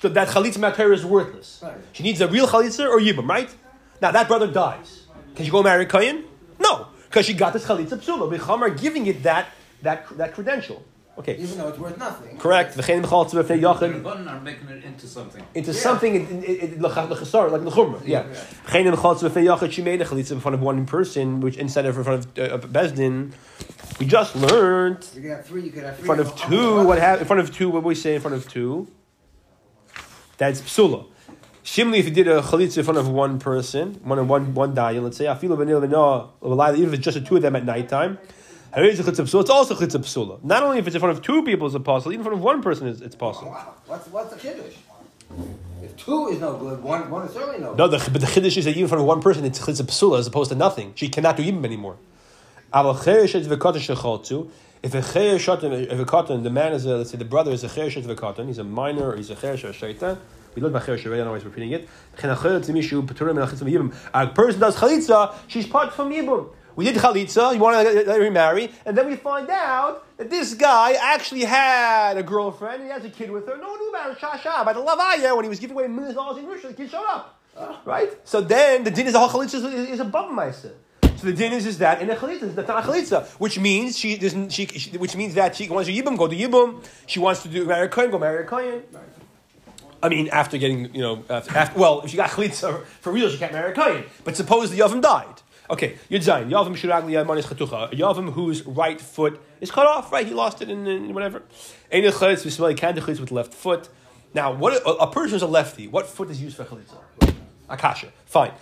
[0.00, 1.60] So that chalitza mater is worthless.
[1.62, 1.76] Right.
[1.92, 3.54] She needs a real chalitza or yibum, right?
[4.02, 5.06] Now that brother dies.
[5.34, 6.24] Can she go marry Kayin?
[6.60, 8.36] No, because she got this chalitza psula.
[8.36, 9.48] Bicham giving it that,
[9.82, 10.84] that, that credential.
[11.16, 11.36] Okay.
[11.36, 12.36] Even though it's worth nothing.
[12.38, 12.76] Correct.
[12.76, 14.28] V'chein b'chal tzvah fnei yachid.
[14.28, 15.44] are making it into something.
[15.54, 15.78] Into yeah.
[15.78, 18.02] something, l'chasar, like l'chumra.
[18.04, 18.24] Yeah.
[18.66, 19.70] V'chein b'chal tzvah fnei yachid.
[19.70, 22.52] She made a chalitza in front of one person, which instead of in front of
[22.52, 23.32] uh, Bezdin,
[24.00, 25.06] we just learned.
[25.14, 25.62] You could have three.
[25.62, 26.02] You could have three.
[26.02, 26.84] In front of two.
[26.84, 27.22] What happened?
[27.22, 27.70] In front of two.
[27.70, 28.88] What we say in front of two?
[30.44, 31.06] That's psula.
[31.64, 35.02] Shimli, if you did a chalitza in front of one person, one one one dayan,
[35.02, 38.18] let's say, afilu v'nil v'no, even if it's just the two of them at nighttime,
[38.76, 39.00] it's
[39.34, 40.44] also chalitza psula.
[40.44, 42.36] Not only if it's in front of two people is it possible, even in front
[42.36, 43.52] of one person is it's possible.
[43.52, 43.72] Wow.
[43.86, 44.74] What's what's the kiddush?
[45.82, 47.72] If two is no good, one one is certainly no.
[47.72, 49.84] No, the, but the chiddush is that even in front of one person it's chalitza
[49.84, 50.92] psula as opposed to nothing.
[50.94, 51.96] She cannot do even anymore.
[52.76, 52.84] If
[54.92, 57.68] a cheir if a cotton, the man is a, let's say the brother is a
[57.86, 60.18] of a cotton, he's a minor, he's a cheir shaita.
[60.54, 61.88] We look at cheir I don't know why he's repeating it.
[62.22, 62.36] A
[64.26, 66.50] person does chalitza, she's part from yibum.
[66.76, 70.28] We did chalitza, you want to let her remarry, and then we find out that
[70.28, 73.56] this guy actually had a girlfriend, and he has a kid with her.
[73.56, 76.10] No one knew about it, shasha, by the lavaya, when he was giving away millions
[76.10, 77.40] of dollars in Russia, the kid showed up.
[77.56, 77.80] Ah.
[77.84, 78.10] Right?
[78.24, 80.34] So then the din is a chalitza is, is a bum
[81.16, 83.98] so the din is, is that in a chalitza, that's not a chalitza, which means
[83.98, 84.52] she doesn't.
[84.52, 86.84] She, she which means that she wants to yibum, go to yibum.
[87.06, 88.82] She wants to do marry a kohen, go marry a kohen.
[90.02, 93.30] I mean, after getting you know, after, after, well, if she got chalitza for real,
[93.30, 94.04] she can't marry a kohen.
[94.24, 95.42] But suppose the yavam died.
[95.70, 96.50] Okay, Yud Zayin.
[96.50, 97.92] Yavam shiragli yamanis chatucha.
[97.92, 100.12] A yavam whose right foot is cut off.
[100.12, 101.42] Right, he lost it in, in whatever.
[101.90, 103.88] Ein chalitz v'smeli can't chalitz with left foot.
[104.34, 105.88] Now, what a, a person is a lefty.
[105.88, 106.98] What foot is used for chalitza?
[107.68, 108.08] Akasha.
[108.26, 108.52] Fine.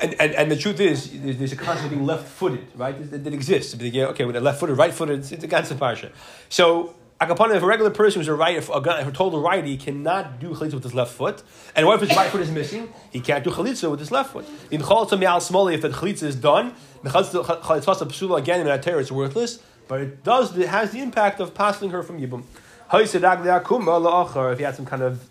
[0.00, 3.10] And, and, and the truth is, there's a concept of being left-footed, right?
[3.10, 3.74] That, that exists.
[3.74, 6.10] Okay, with a left-footed, right-footed, it's, it's a ganze parsha.
[6.48, 10.40] So, Akapana, if a regular person who's a right, if a, a total righty cannot
[10.40, 11.42] do chalitza with his left foot,
[11.76, 12.90] and what if his right foot is missing?
[13.10, 14.46] He can't do chalitza with his left foot.
[14.70, 19.12] In chalitza smoli, if the chalitza is done, the chalitza psula again in that is
[19.12, 22.44] worthless, but it does, it has the impact of passing her from yibum.
[22.92, 25.28] If he had some kind of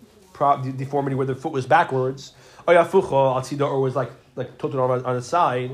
[0.76, 2.34] deformity where the foot was backwards,
[2.68, 5.70] or was like like tilted on on his side,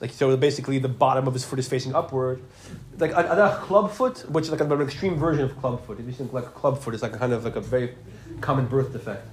[0.00, 2.38] like so basically the bottom of his foot is facing upward,
[2.98, 5.96] like a, a club foot, which is like an extreme version of club foot.
[6.00, 7.88] If you think like a club foot is like a kind of like a very
[8.40, 9.24] common birth defect.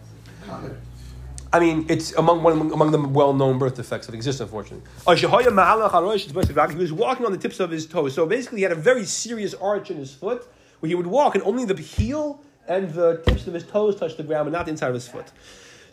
[1.53, 4.83] I mean, it's among one among the well-known birth defects that exist, unfortunately.
[5.05, 8.81] Oh, he was walking on the tips of his toes, so basically, he had a
[8.91, 10.47] very serious arch in his foot,
[10.79, 14.17] where he would walk, and only the heel and the tips of his toes touched
[14.17, 15.27] the ground, but not the inside of his foot.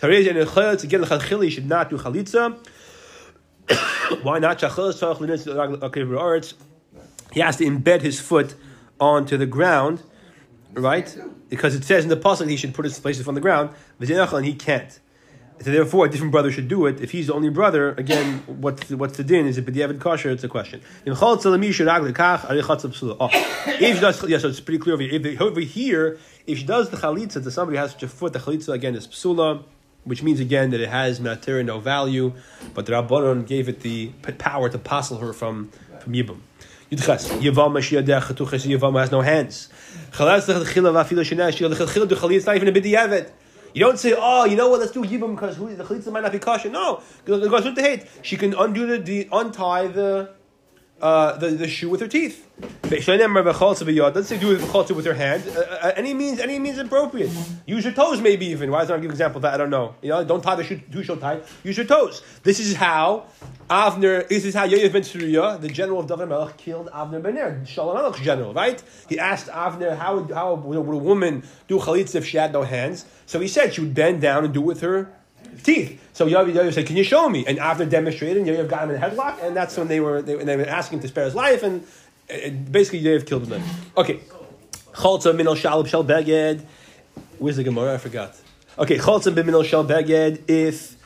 [0.03, 0.25] Again,
[1.51, 2.57] should not do chalitza.
[4.23, 4.61] Why not?
[4.61, 4.77] He has
[7.57, 8.55] to embed his foot
[8.99, 10.03] onto the ground,
[10.73, 11.17] right?
[11.49, 14.45] Because it says in the pasuk he should put his places on the ground, and
[14.45, 15.01] he can't.
[15.63, 17.03] So therefore, a different brother should do it.
[17.03, 19.47] If he's the only brother, again, what's the, what's the din?
[19.47, 20.31] Is it b'diavad kosher?
[20.31, 20.81] It's a question.
[21.07, 21.35] Oh,
[23.67, 25.21] if she does, yeah, so it's pretty clear over here.
[25.21, 28.39] If, over here, if she does the chalitza to somebody has such a foot, the
[28.39, 29.63] chalitza again is psula,
[30.05, 32.33] which means again that it has matir no value,
[32.75, 34.09] but the Rabbanon gave it the
[34.39, 36.41] power to passel her from from yibum.
[36.91, 39.69] Yudches Yavam Mashiach Tuches Yavam has no hands.
[40.11, 42.37] Chalas Chila Vafila Shenesh Chila Duchali.
[42.37, 43.31] It's not even a b'diavad.
[43.73, 44.81] You don't say, oh, you know what?
[44.81, 46.71] Let's do yibum because the chalitza might not be kosher.
[46.71, 48.07] No, with the hate.
[48.23, 50.31] She can undo the, the untie the
[51.01, 52.47] uh, the, the shoe with her teeth.
[54.11, 55.45] Doesn't say do it with with her hand.
[55.49, 57.31] Uh, uh, any means any means appropriate.
[57.65, 58.71] Use your toes, maybe even.
[58.71, 59.55] Why is not give an example of that?
[59.55, 59.95] I don't know.
[60.03, 61.45] You know, don't tie the shoe too show tight.
[61.65, 62.23] Use your toes.
[62.43, 63.25] This is how
[63.71, 64.29] Avner.
[64.29, 67.65] This is how Yoav ben Tzruya, the general of David Melech, killed Avner ben Ner,
[67.65, 68.53] Shalom Melech's general.
[68.53, 68.83] Right?
[69.09, 73.07] He asked Avner how how would a woman do chalitza if she had no hands.
[73.27, 75.13] So he said she would bend down and do it with her
[75.63, 76.01] teeth.
[76.13, 79.03] So Yoav, Yoav said, "Can you show me?" And after demonstrating, Yoav got him in
[79.03, 81.35] a headlock, and that's when they were they, they were asking him to spare his
[81.35, 81.87] life, and,
[82.29, 83.63] and basically Yoav killed him.
[83.97, 84.21] Okay,
[84.93, 86.65] chalza minol shalab shel beged.
[87.39, 87.95] Where's the Gemara?
[87.95, 88.35] I forgot.
[88.79, 90.43] Okay, chalza b'minol shel beged.
[90.49, 90.97] If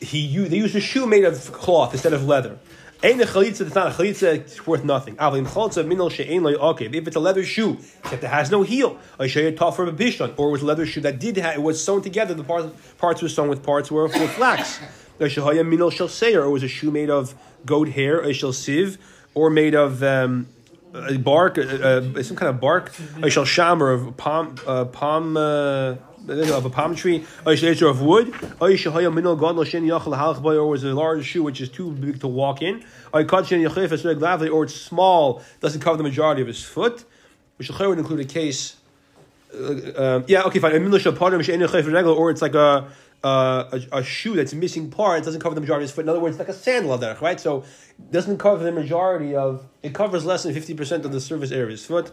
[0.00, 2.58] he they used a shoe made of cloth instead of leather.
[3.04, 5.16] Ain't a chalitza, it's not a chalitza, it's worth nothing.
[5.18, 9.92] If it's a leather shoe except it has no heel, I show you tougher a
[9.92, 12.44] bishon, or it was a leather shoe that did have, it was sewn together, the
[12.44, 14.78] parts, parts were sewn with parts were with flax.
[15.18, 17.34] Or it was a shoe made of
[17.66, 18.98] goat hair, a shall sieve,
[19.34, 20.46] or made of um,
[20.94, 24.84] a bark, uh, some kind of bark, a shall sham, or of a palm, uh,
[24.86, 25.96] palm, uh,
[26.28, 27.24] of a palm tree,
[27.88, 28.68] of wood, or
[30.68, 33.20] was a large shoe which is too big to walk in, or
[34.64, 37.04] it's small, doesn't cover the majority of his foot,
[37.56, 38.76] which would include a case.
[39.54, 40.72] Uh, um, yeah, okay, fine.
[40.72, 42.88] Or it's like a,
[43.24, 46.04] Uh, a, a, shoe that's missing parts, doesn't cover the majority of his foot.
[46.04, 47.38] In other words, it's like a sandal that, right?
[47.38, 47.64] So
[48.10, 51.70] doesn't cover the majority of, it covers less than 50% of the surface area of
[51.70, 52.10] his foot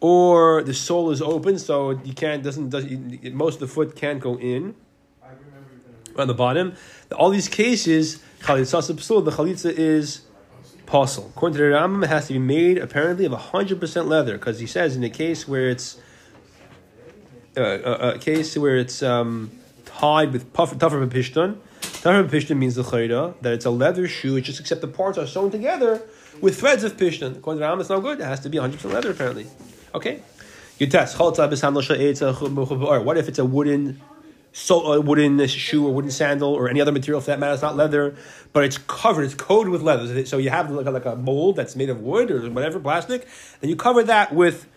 [0.00, 2.84] or the sole is open, so you can't doesn't does
[3.32, 4.74] most of the foot can't go in.
[6.18, 6.74] On the bottom,
[7.12, 10.20] all these cases, the chalitza is
[10.86, 11.30] possible.
[11.34, 14.58] According to the Rambam, it has to be made apparently of hundred percent leather, because
[14.58, 15.98] he says in a case where it's
[17.56, 19.50] uh, a, a, case where it's um,
[19.84, 21.58] tied with tougher pishton.
[21.80, 24.36] Tougher pishton means the chayda that it's a leather shoe.
[24.36, 26.02] It's just except the parts are sewn together
[26.40, 27.38] with threads of pishton.
[27.38, 28.20] According to Rambam, it's not good.
[28.20, 29.46] It has to be hundred percent leather apparently.
[29.94, 30.20] Okay,
[30.78, 31.18] you test.
[31.18, 34.02] What if it's a wooden,
[34.52, 37.54] so a wooden shoe or wooden sandal or any other material for that matter?
[37.54, 38.16] It's not leather,
[38.52, 39.22] but it's covered.
[39.22, 40.26] It's coated with leather.
[40.26, 43.26] So you have like a, like a mold that's made of wood or whatever plastic,
[43.62, 44.68] and you cover that with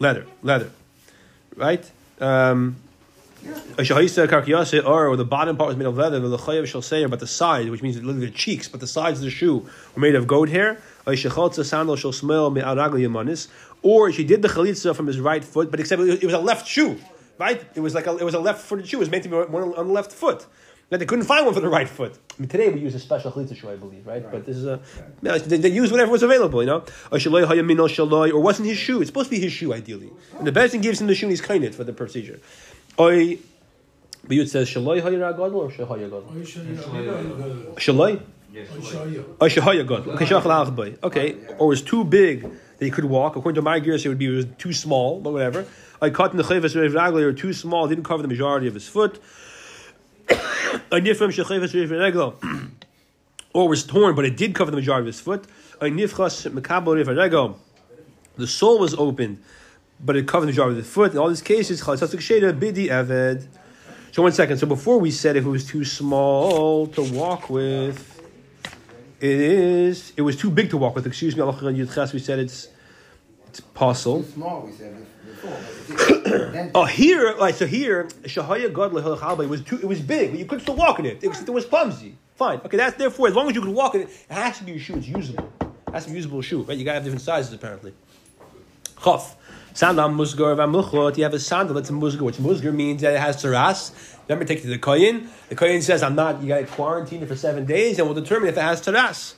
[0.00, 0.26] leather.
[0.42, 0.72] Leather,
[1.54, 1.88] right?
[2.20, 2.76] Um,
[3.78, 7.70] or the bottom part was made of leather, the chayav shall say, but the sides,
[7.70, 10.50] which means literally the cheeks, but the sides of the shoe were made of goat
[10.50, 10.78] hair.
[11.06, 12.54] sandal shall smell
[13.82, 16.68] or she did the chalitza from his right foot, but except it was a left
[16.68, 16.98] shoe,
[17.38, 17.64] right?
[17.74, 18.98] It was like a, it was a left-footed shoe.
[18.98, 20.44] It was meant to be on the left foot.
[20.90, 22.18] That they couldn't find one for the right foot.
[22.36, 24.22] I mean, today we use a special chalitza shoe, I believe, right?
[24.24, 24.32] right.
[24.32, 24.80] But this is a
[25.22, 26.84] yeah, they, they use whatever was available, you know.
[27.12, 29.00] Oh, or wasn't his shoe?
[29.00, 30.10] It's supposed to be his shoe, ideally.
[30.36, 32.40] And the best thing gives him the shoe, and he's kind it for the procedure.
[32.98, 33.38] Oy,
[34.24, 36.22] but it says shaloi hayir or shahaya gadol.
[37.76, 38.20] Shaloi.
[39.40, 39.46] Oh,
[40.74, 43.36] okay, okay, or was too big that he could walk.
[43.36, 45.66] According to my gears, it would be it was too small, but whatever.
[46.02, 48.88] I cut in the chayvas ragli or too small, didn't cover the majority of his
[48.88, 49.20] foot.
[50.92, 52.70] I nifram shechayvas
[53.52, 55.44] or was torn, but it did cover the majority of his foot.
[55.80, 57.56] I nifchas mekabel
[58.36, 59.42] The sole was opened,
[60.04, 61.12] but it covered the majority of the foot.
[61.12, 63.46] In all these cases, bidi eved.
[64.12, 64.58] So one second.
[64.58, 68.10] So before we said if it was too small to walk with
[69.20, 70.12] it is.
[70.16, 71.06] It was too big to walk with.
[71.06, 72.68] Excuse me, We said it's
[73.48, 74.22] it's possible.
[74.22, 74.94] Small, we said
[76.74, 77.54] oh, here, right?
[77.54, 78.94] So here, Shahaya God
[79.40, 79.76] it was too.
[79.76, 81.22] It was big, but you could still walk in it.
[81.22, 82.16] It was, it was clumsy.
[82.36, 82.60] Fine.
[82.64, 84.72] Okay, that's therefore as long as you can walk in it, it has to be
[84.72, 84.96] a shoe.
[84.96, 85.50] It's usable.
[85.60, 86.76] It has to be a usable shoe, right?
[86.76, 87.94] You gotta have different sizes apparently.
[89.02, 89.36] Chaf.
[89.72, 91.16] Sandal musgar v'amuchot.
[91.16, 93.92] You have a sandal that's a musgar, which musgar means that it has taras.
[94.28, 95.28] Remember, take it to the koyin.
[95.48, 96.42] The koyin says, "I'm not.
[96.42, 99.34] You got to quarantine it for seven days, and we'll determine if it has taras."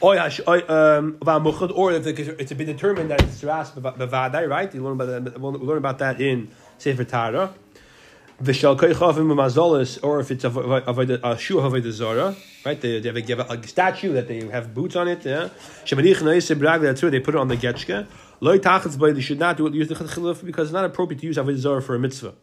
[0.00, 4.72] Um, or if it's been determined that it's taras bevadai, right?
[4.72, 5.40] You learn about that.
[5.40, 7.52] We'll learn about that in Sefer Tara.
[8.40, 12.80] V'shal koichavim mazolis, or if it's a, a, a shoe avodah zara, right?
[12.80, 15.24] They, they, have a, a statue that they have boots on it.
[15.24, 15.48] Yeah.
[15.80, 15.92] That's
[17.02, 18.06] where they put it on the getchka.
[18.38, 21.26] Loy tachetz by they should not do it use the because it's not appropriate to
[21.26, 22.34] use avodah zara for a mitzvah.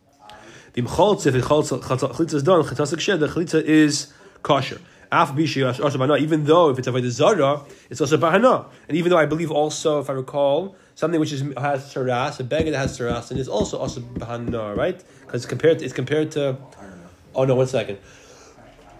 [0.73, 4.13] Bim choltz if the chalitza is done, the chalitza is
[4.43, 4.81] kosher.
[5.11, 9.99] Even though if it's avodah zara, it's also bahana, and even though I believe also,
[9.99, 13.47] if I recall something which is has saras, a beggar that has saras, and is
[13.47, 15.03] also also bahana, right?
[15.21, 16.57] Because it's compared to, it's compared to.
[17.33, 17.55] Oh no!
[17.55, 17.97] One second.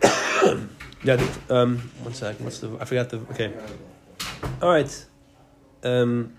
[1.04, 1.26] yeah.
[1.50, 1.92] Um.
[2.04, 2.44] One second.
[2.46, 2.78] What's the?
[2.80, 3.18] I forgot the.
[3.32, 3.54] Okay.
[4.62, 5.06] All right.
[5.84, 6.34] Um.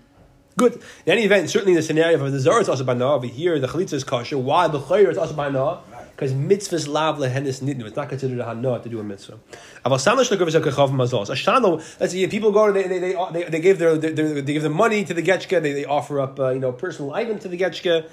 [0.57, 0.81] Good.
[1.05, 3.59] In any event, certainly in the scenario of the Zara is also bana, over here
[3.59, 4.39] the Chalitza is kosher.
[4.39, 5.81] Why the Chayr is also bana?
[6.17, 7.85] Because mitzvahs lav lehenis nidnu.
[7.85, 9.37] It's not considered a hana to do a mitzvah.
[9.85, 11.27] Aval samash legav is a kachav mazos.
[11.27, 11.77] Ashano.
[11.99, 12.25] Let's see.
[12.25, 12.71] People go.
[12.71, 15.61] They they they, they, give their, their, they give the money to the getchka.
[15.61, 18.09] They, they offer up uh, you know personal item to the getchka.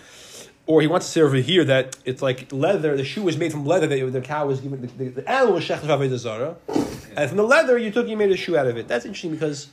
[0.67, 2.95] Or he wants to say over here that it's like leather.
[2.95, 3.87] The shoe was made from leather.
[3.87, 4.83] That the cow was given.
[4.83, 6.57] The, the, the animal was shechtav zara,
[7.17, 8.87] and from the leather you took, you made a shoe out of it.
[8.87, 9.69] That's interesting because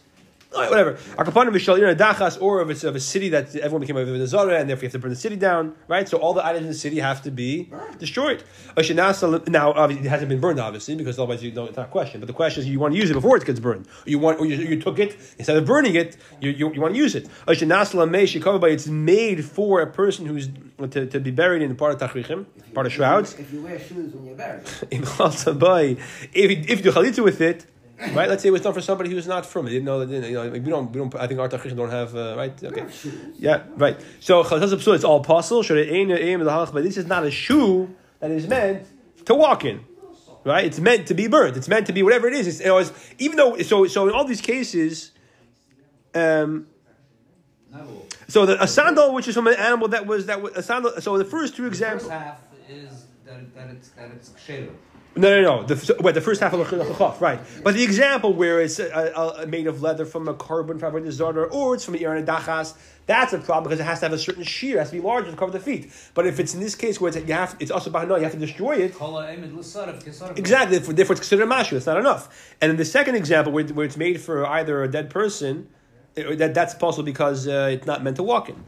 [0.53, 0.93] Right, whatever.
[1.15, 4.69] Akapanim v'shalir dachas, or if it's of a city that everyone became a Zara, and
[4.69, 6.09] therefore you have to burn the city down, right?
[6.09, 8.43] So all the items in the city have to be destroyed.
[8.75, 11.69] Now, obviously, it hasn't been burned, obviously, because otherwise you don't.
[11.69, 12.19] It's not a question.
[12.19, 13.87] But the question is, you want to use it before it gets burned.
[14.05, 16.95] You want, or you, you took it instead of burning it, you, you, you want
[16.95, 17.29] to use it.
[17.47, 20.49] It's made for a person who's
[20.89, 23.35] to, to be buried in the part of tachrichim, part of shrouds.
[23.35, 27.65] If you wear shoes when you're buried, if if you do chalitza with it
[28.13, 28.27] right?
[28.27, 29.71] Let's say it was done for somebody who's not from it.
[29.71, 30.27] Didn't know that.
[30.27, 30.91] You know, we don't.
[30.91, 31.13] We don't.
[31.15, 32.63] I think our tachrish don't have uh, right.
[32.63, 32.85] Okay.
[33.37, 33.63] Yeah.
[33.75, 33.99] Right.
[34.19, 35.61] So chalas it's all possible.
[35.61, 36.73] Should it aim of the halach?
[36.73, 38.87] But this is not a shoe that is meant
[39.25, 39.85] to walk in.
[40.43, 40.65] Right.
[40.65, 41.57] It's meant to be burnt.
[41.57, 42.47] It's meant to be whatever it is.
[42.47, 45.11] It's, it was, even though so so in all these cases.
[46.15, 46.67] Um,
[48.27, 50.99] so the, a sandal, which is from an animal that was that was a sandal.
[51.01, 52.03] So the first two examples.
[52.03, 54.29] The first half is that, that it's that it's
[55.15, 55.63] no, no, no.
[55.63, 57.39] The, wait, the first half of the right?
[57.63, 61.45] But the example where it's uh, uh, made of leather from a carbon fabric disorder,
[61.45, 62.75] or it's from an iron dachas,
[63.07, 65.01] that's a problem because it has to have a certain shear, it has to be
[65.01, 65.91] larger to cover the feet.
[66.13, 68.31] But if it's in this case where it's, you have, it's also no, you have
[68.31, 68.93] to destroy it.
[70.37, 71.73] Exactly, therefore it's considered a mashu.
[71.73, 72.55] It's not enough.
[72.61, 75.67] And in the second example where, where it's made for either a dead person.
[76.13, 78.61] It, that, that's possible because uh, it's not meant to walk in.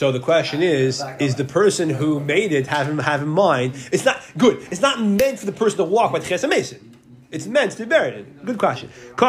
[0.00, 3.74] So the question is: Is the person who made it have him have in mind?
[3.92, 4.66] It's not good.
[4.70, 6.89] It's not meant for the person to walk by Ches Mason.
[7.30, 8.44] It's meant to be buried.
[8.44, 8.90] Good question.
[9.16, 9.26] So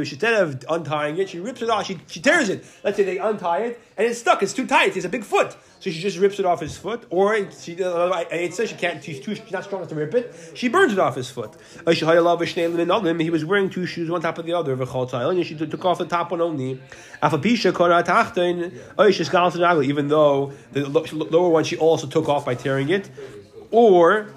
[0.00, 1.86] instead of untying it, she rips it off.
[1.86, 2.64] She, she tears it.
[2.82, 4.42] Let's say they untie it and it's stuck.
[4.42, 4.96] It's too tight.
[4.96, 5.56] It's a big foot.
[5.80, 9.02] So she just rips it off his foot, or she, uh, it says she can't.
[9.02, 9.34] She's too.
[9.34, 10.52] She's not strong enough to rip it.
[10.54, 11.56] She burns it off his foot.
[11.84, 14.74] He was wearing two shoes, one top of the other.
[14.74, 16.80] And she took off the top one only.
[19.88, 20.88] Even though the
[21.30, 23.10] lower one she also took off by tearing it,
[23.72, 24.32] or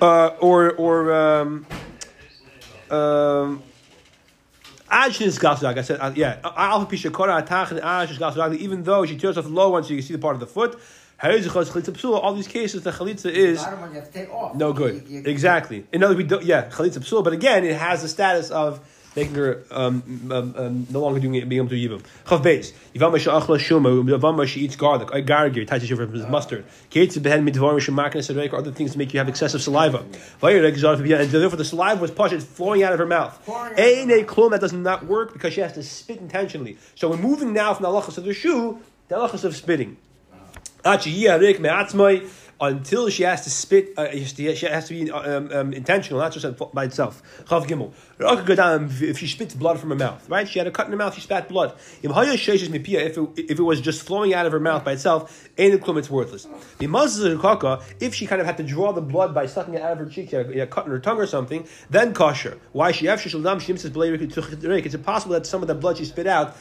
[0.00, 1.66] uh, or or um,
[2.90, 3.62] um,
[4.90, 5.78] Gasrag.
[5.78, 6.38] I said, uh, yeah.
[6.44, 7.68] Alpha Pisha Kora Atach
[8.18, 8.56] Gasrag.
[8.58, 10.40] Even though she tears off the low one, so you can see the part of
[10.40, 10.78] the foot.
[11.22, 13.64] All these cases, the chalitza is
[14.54, 15.26] no good.
[15.26, 15.86] Exactly.
[15.90, 18.80] In other words, we don't, yeah, chalitza psul, but again, it has the status of
[19.16, 22.02] making her um, um, um, no longer doing it, being able to yibum.
[22.26, 22.72] Chav beis.
[22.94, 26.64] Yivama she'achla shuma, yivama she eats garlic, I gargir, taiti shiver from mustard.
[26.90, 29.98] Kates behen mitvarim shemakna sedek, other things to make you have excessive saliva.
[29.98, 33.48] And therefore the saliva was pushed, flowing out of her mouth.
[33.48, 36.76] Ein a klum that does not work because she has to spit intentionally.
[36.94, 39.96] So we're moving now from the halachas of the shoe, the halachas of spitting
[42.60, 46.46] until she has to spit, uh, she has to be um, um, intentional, not just
[46.72, 47.22] by itself.
[47.44, 47.92] Chav Gimel.
[49.02, 50.48] If she spits blood from her mouth, right?
[50.48, 51.74] She had a cut in her mouth, she spat blood.
[52.02, 55.98] If it, if it was just flowing out of her mouth by itself, ain't klum,
[55.98, 56.46] it's worthless.
[58.00, 60.06] If she kind of had to draw the blood by sucking it out of her
[60.06, 62.58] cheek, a cut in her tongue or something, then kosher.
[62.72, 66.56] Why she It's impossible that some of the blood she spit out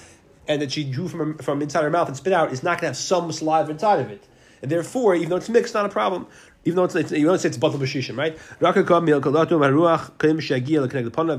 [0.48, 2.82] and that she drew from, her, from inside her mouth and spit out is not
[2.82, 4.24] going to have some saliva inside of it.
[4.66, 6.26] And therefore, even though it's mixed, not a problem.
[6.64, 8.36] Even though it's, it's you to say it's batal b'shishim, right?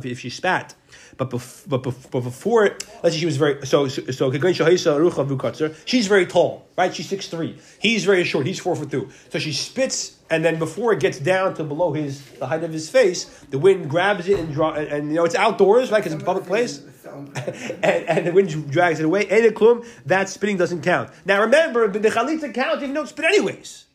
[0.05, 0.77] If she spat,
[1.17, 4.03] but bef- but, bef- but before, let's say she was very so so.
[4.11, 6.95] so she's very tall, right?
[6.95, 7.59] She's six three.
[7.79, 8.47] He's very short.
[8.47, 9.11] He's four foot two.
[9.31, 12.73] So she spits, and then before it gets down to below his the height of
[12.73, 14.73] his face, the wind grabs it and draw.
[14.73, 15.99] And, and you know it's outdoors, right?
[15.99, 16.83] Because it's a public place.
[17.17, 19.25] and, and, the wind drags it away.
[19.25, 21.11] Klum, that spitting doesn't count.
[21.25, 23.87] Now remember, the chalitza counts even it's spit anyways.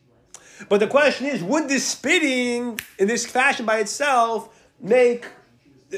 [0.68, 4.48] But the question is, would this spitting in this fashion by itself
[4.80, 5.26] make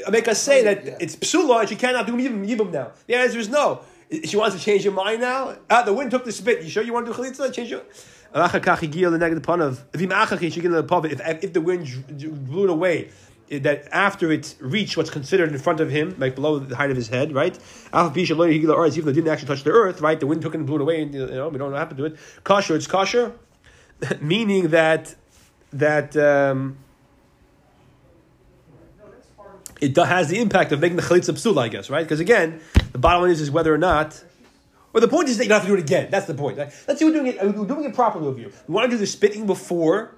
[0.09, 0.97] make us say that yeah.
[0.99, 2.91] it's psula and she cannot do yibum now?
[3.07, 3.81] The answer is no.
[4.23, 5.57] She wants to change her mind now.
[5.69, 6.63] Ah, the wind took the spit.
[6.63, 7.51] You sure you want to do chalitza?
[7.51, 7.81] Change your.
[8.37, 8.53] If,
[11.43, 13.09] if the wind blew it away,
[13.49, 16.97] that after it reached what's considered in front of him, like below the height of
[16.97, 17.57] his head, right?
[17.93, 20.19] Even though it didn't actually touch the earth, right?
[20.19, 21.79] The wind took it and blew it away, and you know, we don't know what
[21.79, 22.17] happened to it.
[22.43, 23.33] Kosher, it's kosher.
[24.21, 25.15] meaning that
[25.71, 26.77] that um,
[29.85, 32.03] it has the impact of making the chalitza psula, I guess, right?
[32.03, 32.61] Because again,
[32.91, 34.23] the bottom line is, is whether or not.
[34.93, 36.09] Or the point is that you don't have to do it again.
[36.09, 36.57] That's the point.
[36.57, 36.73] Right?
[36.87, 37.43] Let's say we're doing it.
[37.43, 38.51] We're doing it properly with you.
[38.67, 40.15] We want to do the spitting before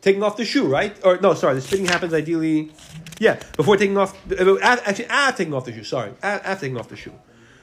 [0.00, 0.96] taking off the shoe, right?
[1.04, 2.72] Or no, sorry, the spitting happens ideally,
[3.18, 4.16] yeah, before taking off.
[4.32, 5.84] Actually, after taking off the shoe.
[5.84, 7.12] Sorry, after taking off the shoe.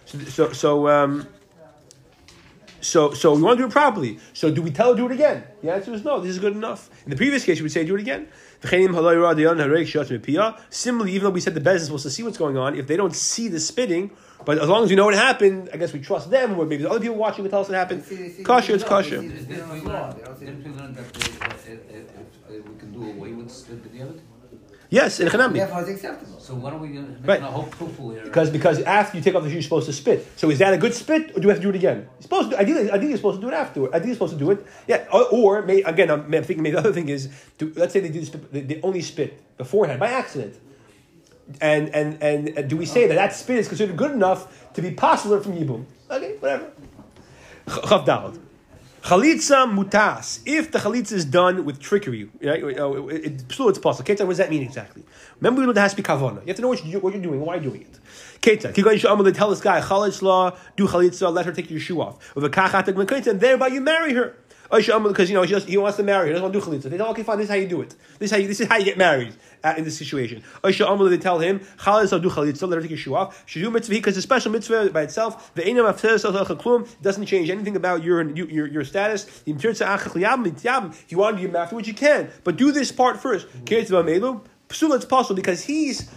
[0.05, 1.27] So, so, so um,
[2.81, 4.19] so, so we want to do it properly.
[4.33, 5.43] So, do we tell her do it again?
[5.61, 6.19] The answer is no.
[6.19, 6.89] This is good enough.
[7.05, 8.27] In the previous case, you would say do it again.
[8.63, 9.17] Similarly,
[11.13, 12.95] even though we said the bezin is supposed to see what's going on, if they
[12.95, 14.11] don't see the spitting,
[14.45, 16.83] but as long as we know what happened, I guess we trust them, or maybe
[16.83, 18.03] the other people watching will tell us what happened.
[18.43, 19.21] Kosher, it's kosher.
[19.21, 19.29] We
[22.79, 23.83] can do away with the spit
[24.91, 25.53] Yes, in Chanami.
[25.53, 26.37] Therefore, it's acceptable.
[26.37, 27.41] So what are we going to right.
[27.41, 28.25] a whole proof here?
[28.25, 30.27] Because because after you take off the shoe, you're supposed to spit.
[30.35, 32.09] So is that a good spit, or do we have to do it again?
[32.15, 32.59] You're supposed to.
[32.59, 33.93] Ideally, ideally, you're supposed to do it afterward.
[33.93, 34.67] Ideally, you're supposed to do it.
[34.87, 35.07] Yeah.
[35.13, 37.29] Or, or may, again, I'm, I'm, thinking maybe the other thing is,
[37.59, 40.59] to, let's say they do the spit, they, they only spit beforehand by accident.
[41.61, 44.91] And, and and do we say that that spit is considered good enough to be
[44.91, 45.85] possible from Yibum?
[46.09, 46.69] Okay, whatever.
[47.67, 48.37] Chav
[49.03, 50.41] Chalitza mutas.
[50.45, 52.63] If the chalitza is done with trickery, right?
[52.63, 54.05] Uh, it, it, it's possible.
[54.05, 55.03] Ketzah, what does that mean exactly?
[55.39, 56.41] Remember, we know there has to be kavana.
[56.41, 57.99] You have to know what, you, what you're doing, why you're doing it.
[58.41, 62.35] Ketzah, they tell this guy, chalitz law, do chalitza, let her take your shoe off.
[62.35, 64.35] And thereby you marry her.
[64.71, 66.89] Because you know he, he wants to marry her, he doesn't want to do chalitza.
[66.89, 67.93] They tell, okay, fine, this is how you do it.
[68.19, 70.41] This is how you, this is how you get married uh, in this situation.
[70.63, 70.71] They
[71.17, 73.43] tell him, chalitza do chalitza, let her take your shoe off.
[73.45, 75.53] She do mitzvah because it's a special mitzvah by itself.
[75.55, 75.63] The
[77.01, 79.43] doesn't change anything about your your, your status.
[79.45, 83.47] If you want to get afterwards, you can, but do this part first.
[84.71, 86.09] Psula, it's possible because he's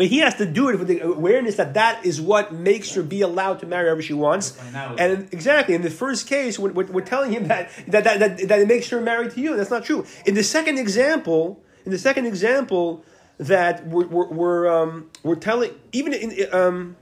[0.00, 3.02] but he has to do it with the awareness that that is what makes her
[3.02, 4.58] be allowed to marry whoever she wants.
[4.98, 8.60] And exactly, in the first case, we're, we're, telling him that that, that, that, that
[8.60, 9.58] it makes her married to you.
[9.58, 10.06] That's not true.
[10.24, 13.04] In the second example, in the second example,
[13.36, 16.96] that we're, we're, we're, um, we're telling, even in, um,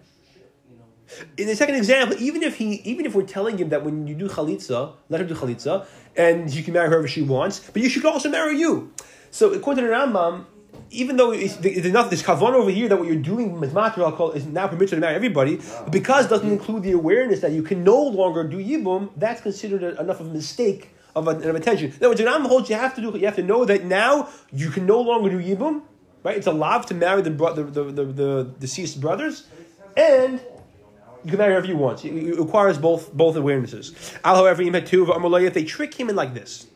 [1.36, 4.16] in the second example, even if he, even if we're telling him that when you
[4.16, 5.86] do chalitza, let her do chalitza,
[6.16, 8.92] and you can marry whoever she wants, but you should also marry you.
[9.30, 10.46] So according to the Rambam,
[10.91, 14.32] even though it's, there's enough, there's kavan over here that what you're doing with material
[14.32, 15.61] is now permitted to marry everybody,
[15.91, 19.82] because it doesn't include the awareness that you can no longer do yibum, that's considered
[19.82, 21.93] a, enough of a mistake of, a, of attention.
[22.01, 24.70] Now, what Janam holds, you have to do, you have to know that now you
[24.70, 25.82] can no longer do yibum,
[26.22, 26.36] right?
[26.36, 29.47] It's a allowed to marry the, the, the, the, the deceased brothers,
[29.97, 30.41] and
[31.24, 32.05] you can marry whoever you want.
[32.05, 34.16] It requires both both awarenesses.
[34.24, 36.66] Al, however, if they trick him in like this,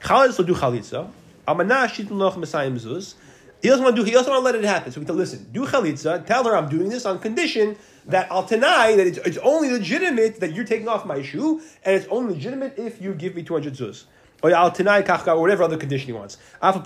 [0.00, 1.10] Chalitza do chalitza,
[1.46, 3.14] amanash loch mezuz.
[3.60, 4.06] He doesn't want to do.
[4.06, 4.92] He doesn't want to let it happen.
[4.92, 6.24] So we tell, listen, do chalitza.
[6.26, 10.40] Tell her I'm doing this on condition that I'll deny that it's, it's only legitimate
[10.40, 13.74] that you're taking off my shoe, and it's only legitimate if you give me 200
[13.74, 14.04] zuz.
[14.40, 16.36] Or I'll deny kachka or whatever other condition he wants.
[16.62, 16.84] Despite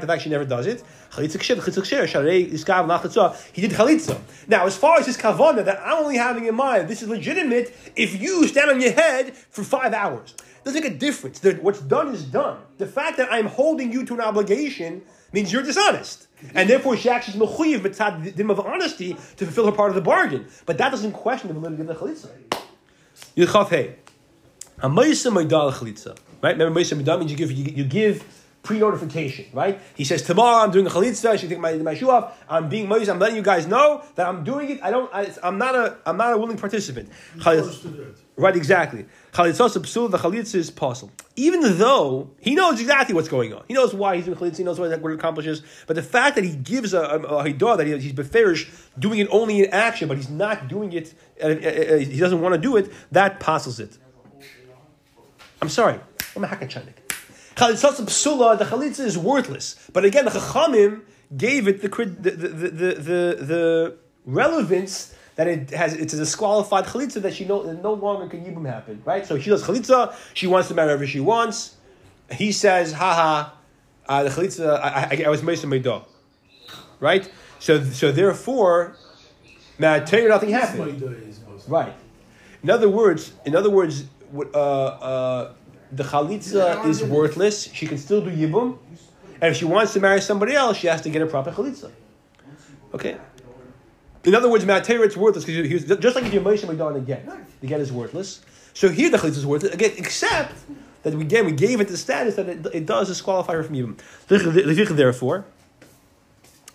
[0.00, 0.82] the fact she never does it,
[1.16, 1.28] he
[3.62, 4.20] did chalitza.
[4.48, 7.72] Now, as far as his kavana that I'm only having in mind, this is legitimate
[7.94, 10.34] if you stand on your head for five hours
[10.66, 11.42] doesn't make a difference.
[11.62, 12.58] what's done is done.
[12.78, 15.02] The fact that I'm holding you to an obligation
[15.32, 16.26] means you're dishonest.
[16.54, 20.02] And therefore, she actually is mechuyev mitzad of honesty to fulfill her part of the
[20.02, 20.46] bargain.
[20.66, 22.30] But that doesn't question the validity of the chalitza.
[23.36, 23.94] Yilchaf hey.
[26.42, 26.58] Right?
[26.58, 28.24] Remember, Ma'isa means you give, you, you give
[28.62, 29.80] pre-notification, right?
[29.94, 32.68] He says, tomorrow I'm doing a chalitza, I should take my, my shoe off, I'm
[32.68, 35.56] being Moses, I'm letting you guys know that I'm doing it, I don't, I, am
[35.56, 37.08] not a, I'm not a willing participant.
[38.38, 39.06] Right, exactly.
[39.32, 41.12] Chalitzah psul, the chalitza is possible.
[41.36, 44.64] Even though he knows exactly what's going on, he knows why he's doing chalitza, he
[44.64, 45.62] knows what, what it accomplishes.
[45.86, 49.28] But the fact that he gives a, a, a that he, he's beferish, doing it
[49.30, 52.60] only in action, but he's not doing it, uh, uh, uh, he doesn't want to
[52.60, 53.96] do it, that passes it.
[55.62, 55.98] I'm sorry.
[56.34, 56.94] I'm a hakachanik.
[57.54, 59.76] Chalitzas psula, the chalitza is worthless.
[59.94, 61.00] But again, the chachamim
[61.34, 67.22] gave it the the the, the, the relevance that it has it's a disqualified chalitza
[67.22, 69.24] that she no, no longer can yibum happen, right?
[69.24, 71.76] So she does chalitza, she wants to marry whoever she wants.
[72.32, 73.50] He says, haha,
[74.08, 76.04] uh, the chalitza, I, I, I was Mesa Meidah.
[76.98, 77.30] Right?
[77.58, 78.96] So so therefore,
[79.78, 81.02] now tell you nothing happened.
[81.68, 81.92] Right.
[82.62, 85.52] In other words, in other words, uh, uh,
[85.92, 87.70] the chalitza is worthless.
[87.72, 88.78] She can still do yibum,
[89.40, 91.90] and if she wants to marry somebody else, she has to get a proper chalitza.
[92.94, 93.18] Okay.
[94.26, 97.00] In other words, Matera, it's worthless because he was just like if you're Moshe the
[97.00, 97.28] get,
[97.60, 98.40] the get is worthless.
[98.74, 100.52] So here the chalitza is worthless again, except
[101.04, 103.76] that we, again we gave it the status that it, it does disqualify her from
[103.76, 103.96] yibum.
[104.96, 105.46] Therefore.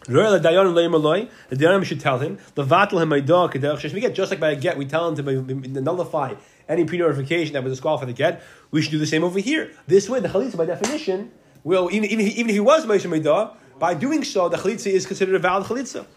[0.07, 4.75] The Dayanim should tell him, the vatl himark sheshmi get just like by a get,
[4.77, 6.33] we tell him to nullify
[6.67, 8.41] any pre-notification that would disqualify the get.
[8.71, 9.71] We should do the same over here.
[9.85, 11.31] This way, the chalitza, by definition,
[11.63, 15.05] will even, even, even if he was Moshe Meidah, by doing so, the chalitza is
[15.05, 16.07] considered a valid chalitza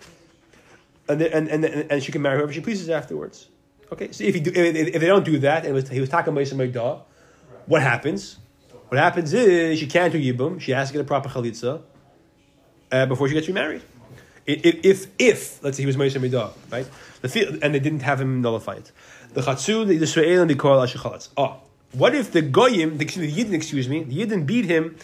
[1.09, 3.49] and, and, and, and she can marry whoever she pleases afterwards.
[3.93, 6.33] Okay, so if, do, if, if they don't do that, and was, he was talking
[6.33, 6.59] about some
[7.67, 8.39] what happens?
[8.89, 10.61] What happens is she can't do yibum.
[10.61, 11.83] She has to get a proper chalitza
[12.93, 13.83] uh, before she gets remarried.
[14.47, 16.87] If, if, if let's say he was Moshe Midah, right?
[17.23, 18.93] The and they didn't have him nullify it.
[19.33, 21.31] The Chatzu, the Israel, and the Kol Ashechalatz.
[21.37, 21.57] Oh,
[21.93, 24.97] what if the Goyim, the, the Yidden, excuse me, the Yidden beat him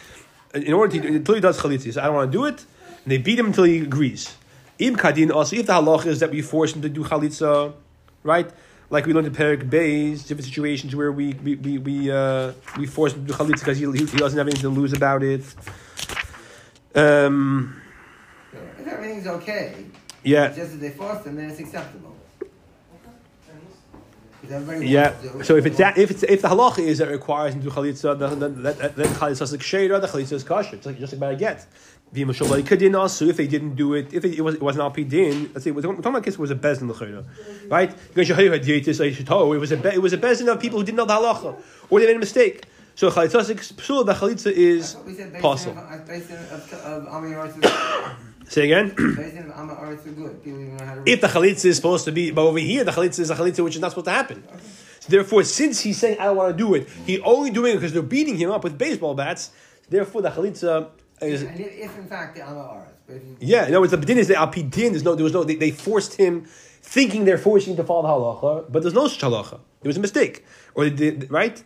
[0.54, 1.94] in order to until he does chalitza?
[1.94, 2.64] So I don't want to do it.
[3.04, 4.36] And they beat him until he agrees.
[4.80, 7.74] Im kadin also, if the halach is that we force him to do chalitza,
[8.22, 8.50] right?
[8.88, 12.86] Like we learned in Perik Bays, different situations where we we we we, uh, we
[12.86, 15.44] force him to do chalitza because he, he doesn't have anything to lose about it.
[16.94, 17.80] Um,
[18.78, 19.84] if everything's okay,
[20.24, 22.16] yeah, just as they force him, then it's acceptable.
[24.80, 25.14] Yeah.
[25.42, 27.74] So if it's that, if it's if the halacha is that requires him to do
[27.74, 30.76] chalitza, then then, then, then chalitza is like the chalitza is kosher.
[30.76, 31.66] It's like just like about a get.
[32.12, 35.62] Also, if they didn't do it, if it, it was it wasn't alpi din, let's
[35.62, 37.24] say we're talking about case was a bezin l'chayra,
[37.70, 37.94] right?
[39.30, 41.56] Oh, it was a it was a bezin of people who didn't know the halacha
[41.88, 42.64] or they made a mistake.
[42.96, 43.44] So chalitza
[43.76, 44.96] psul the chalitza is
[45.40, 45.76] possible.
[48.48, 48.92] Say again.
[51.06, 53.62] if the chalitza is supposed to be, but over here the chalitza is a chalitza
[53.62, 54.42] which is not supposed to happen.
[54.98, 57.76] So therefore, since he's saying I don't want to do it, he only doing it
[57.76, 59.52] because they're beating him up with baseball bats.
[59.88, 60.88] Therefore, the chalitza
[61.20, 62.86] is, if in fact the Amaras.
[63.40, 64.90] Yeah, no, it's the bedin is the alpidin.
[64.90, 65.44] There's no, there was no.
[65.44, 66.44] They, they, forced him,
[66.82, 69.60] thinking they're forcing him to follow the halacha, but there's no such halacha.
[69.82, 70.44] It was a mistake,
[70.74, 71.62] or they did right.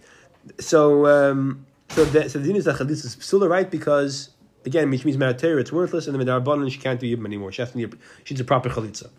[0.58, 4.30] So, um, so the so the din is that chalitza is still right because
[4.66, 7.52] again, which means maratera, it's worthless, and the medarbanan she can't do yibam anymore.
[7.52, 7.94] She has to need,
[8.24, 9.10] she's a proper chalitza.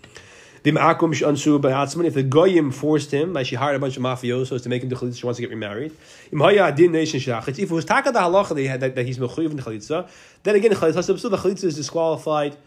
[0.68, 4.90] If the goyim forced him, like she hired a bunch of mafiosos to make him
[4.90, 5.92] do chalitza, she wants to get remarried.
[6.32, 10.08] If it was taka the halacha that, that he's mechuyev in chalitza,
[10.44, 12.58] then again the chalitza is disqualified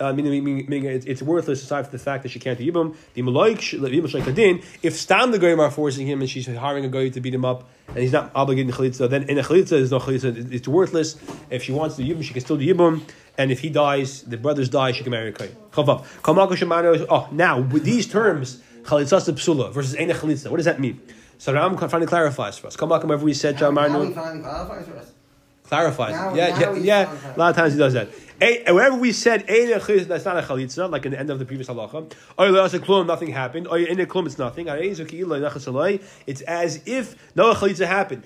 [0.00, 2.72] uh, meaning, meaning, meaning it's, it's, worthless aside from the fact that she can't do
[2.72, 2.96] yibum.
[3.14, 4.62] The malaik din.
[4.82, 7.44] If stam the goyim are forcing him and she's hiring a guy to beat him
[7.44, 10.52] up, and he's not obligated in chalitza, then in a chalitza there's no chalitza.
[10.52, 11.16] It's worthless.
[11.50, 13.02] If she wants to do yibum, she can still do yibum.
[13.36, 15.54] And if he dies, the brothers die, she can marry a kohen.
[15.76, 20.50] Oh, now with these terms, chalitza psula versus ene chalitza.
[20.50, 21.00] What does that mean?
[21.36, 22.76] So Ram finally clarifies for us.
[22.76, 24.14] Come back, whenever we said Jamarnu.
[24.14, 25.12] Finally clarifies
[25.70, 26.12] clarifies.
[26.12, 27.34] Now, yeah, now yeah, yeah.
[27.36, 28.08] A lot of times he does that.
[28.42, 31.68] A, wherever we said that's not a chalitza, like in the end of the previous
[31.68, 32.10] halacha.
[32.38, 33.66] Or nothing happened.
[33.66, 34.66] In a klum, it's nothing.
[34.68, 38.22] It's as if no chalitza happened.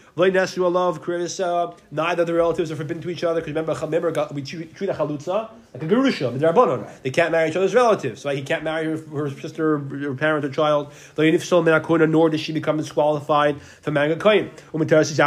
[1.91, 3.41] Neither the relatives are forbidden to each other.
[3.41, 7.57] Because remember, remember, we treat a chalutza like a gerusha, the They can't marry each
[7.57, 8.25] other's relatives.
[8.25, 8.37] Right?
[8.37, 10.93] He can't marry her, her sister, her parent, or child.
[11.19, 14.53] Nor does she become disqualified from marrying a kohen.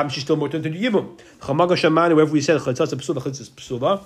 [0.10, 1.20] She's still more to the yibum.
[1.42, 4.02] Whoever we said chalitza psula, chalitza psula.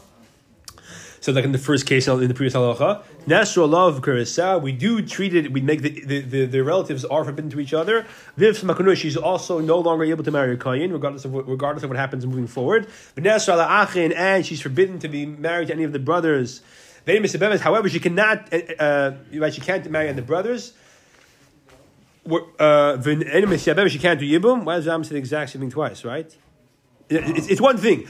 [1.22, 5.04] So, like in the first case in the previous halacha, Nasra love karisa, we do
[5.04, 8.08] treat it, we make the, the, the, the, relatives are forbidden to each other.
[8.38, 11.84] Viv Samakunush, she's also no longer able to marry a Kayin, regardless of what, regardless
[11.84, 12.88] of what happens moving forward.
[13.16, 16.62] Nasra achin, and she's forbidden to be married to any of the brothers.
[17.06, 20.74] However, she cannot, uh, uh, right, she can't marry the brothers.
[22.26, 24.66] Uh, she can't do yibum.
[24.66, 26.36] Why does Ram say the exact same thing twice, right?
[27.12, 28.08] It's, it's one thing.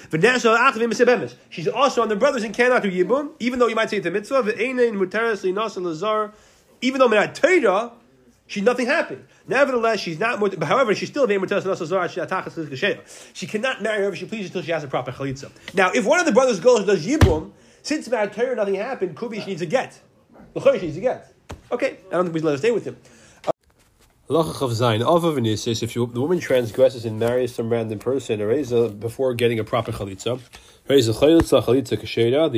[1.49, 4.05] She's also on the brothers and cannot do yibum, even though you might say it's
[4.05, 4.53] a mitzvah.
[6.83, 7.91] Even though not Torah,
[8.47, 9.25] she nothing happened.
[9.47, 10.63] Nevertheless, she's not.
[10.63, 11.37] However, she's still She
[13.47, 15.51] cannot marry whoever she pleases until she has a proper chalitza.
[15.73, 19.39] Now, if one of the brothers goes does yibum, since Torah nothing happened, could be
[19.39, 19.99] she needs a get.
[20.53, 21.33] The she needs a get.
[21.71, 22.97] Okay, I don't think we let her stay with him.
[24.33, 24.47] Of
[25.83, 28.39] if you, the woman transgresses and marries some random person,
[28.97, 30.39] before getting a proper chalitza,
[30.87, 30.95] the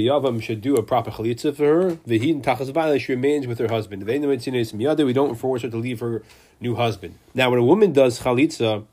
[0.07, 1.97] Yavam should do a proper chalitza for her.
[2.05, 4.05] The Hin Tachas she remains with her husband.
[4.05, 6.21] We don't force her to leave her
[6.61, 7.17] new husband.
[7.34, 8.86] Now, when a woman does chalitza,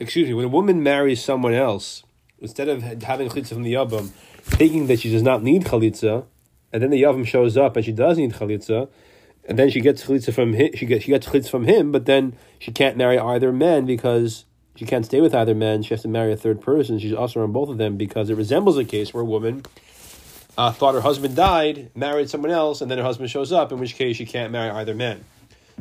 [0.00, 2.02] excuse me, when a woman marries someone else,
[2.40, 4.08] instead of having chalitza from the Yavam,
[4.42, 6.24] thinking that she does not need chalitza,
[6.72, 8.88] and then the Yavam shows up and she does need chalitza,
[9.46, 10.70] and then she gets chalitza from him.
[10.74, 14.44] She gets she gets chalitza from him, but then she can't marry either man because
[14.74, 15.82] she can't stay with either man.
[15.82, 16.98] She has to marry a third person.
[16.98, 19.62] She's also on both of them because it resembles a case where a woman
[20.58, 23.72] uh, thought her husband died, married someone else, and then her husband shows up.
[23.72, 25.24] In which case, she can't marry either man.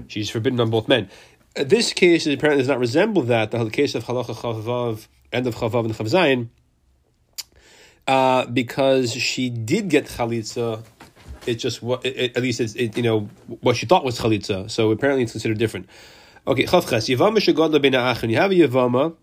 [0.08, 1.10] She's forbidden on both men.
[1.58, 3.52] Uh, this case apparently does not resemble that.
[3.52, 6.50] The case of halacha chavav, end of chavav and chavzayin,
[8.08, 10.84] uh, because she did get chalitza
[11.48, 13.30] it's just what it, at least it's it, you know
[13.62, 14.70] what she thought was chalitza.
[14.70, 15.90] So apparently it's considered different.
[16.48, 18.30] Okay, chavches yavama shegodla b'na achin.
[18.30, 19.16] You have a yavama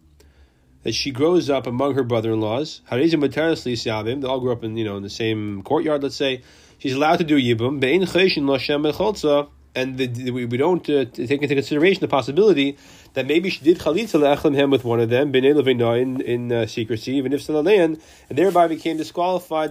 [0.82, 2.82] that she grows up among her brother-in-laws.
[2.90, 4.20] Harizim materasli siavim.
[4.20, 6.02] They all grew up in you know in the same courtyard.
[6.02, 6.42] Let's say
[6.78, 7.80] she's allowed to do yibum.
[7.80, 9.48] Bein cheshin lashem becholza.
[9.74, 12.76] And the, the, we, we don't uh, take into consideration the possibility
[13.14, 16.66] that maybe she did chalitza le'echlim him with one of them, b'nei in, in uh,
[16.66, 17.98] secrecy, even if and
[18.28, 19.70] thereby became disqualified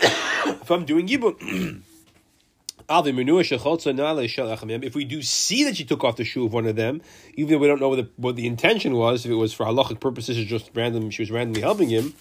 [0.00, 1.82] midrabanon from doing yibum.
[2.86, 3.06] If
[4.94, 7.00] we do see that she took off the shoe of one of them,
[7.34, 9.64] even though we don't know what the, what the intention was, if it was for
[9.64, 12.12] halachic purposes or just random, she was randomly helping him.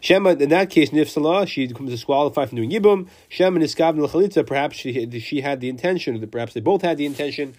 [0.00, 3.06] Shema, in that case, nifsala, she becomes disqualified from doing yibum.
[3.28, 7.06] Shema niskab l'chalitza, perhaps she she had the intention, or perhaps they both had the
[7.06, 7.54] intention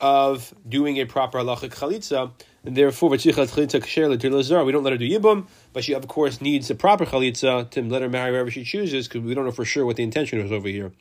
[0.00, 2.30] of doing a proper halachic chalitza
[2.64, 7.70] therefore we don't let her do yibum, but she of course needs a proper chalitza
[7.70, 10.02] to let her marry wherever she chooses because we don't know for sure what the
[10.02, 10.92] intention was over here.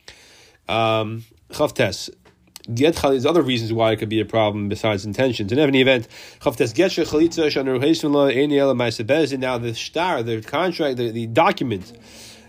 [0.68, 2.10] Um, chavtes.
[2.74, 3.26] Get chalitza.
[3.26, 5.52] Other reasons why it could be a problem besides intentions.
[5.52, 6.08] In any event,
[6.40, 9.40] chavtes get chalitza ma'asebezin.
[9.40, 11.92] Now the star, the contract, the, the document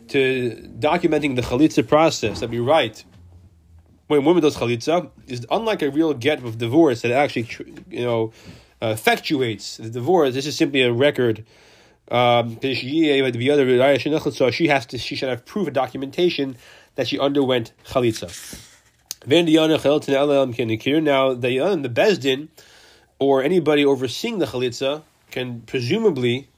[0.08, 3.04] to documenting the chalitza process that we write
[4.06, 7.48] when a woman does chalitza is unlike a real get of divorce that actually
[7.90, 8.32] you know
[8.92, 10.34] effectuates the divorce.
[10.34, 11.44] This is simply a record.
[12.10, 13.08] Um, she
[14.68, 14.98] has to.
[14.98, 16.56] She should have proof and documentation
[16.96, 18.28] that she underwent chalitza.
[19.26, 19.42] Now
[21.34, 22.48] the the bezdin
[23.18, 26.48] or anybody overseeing the chalitza can presumably.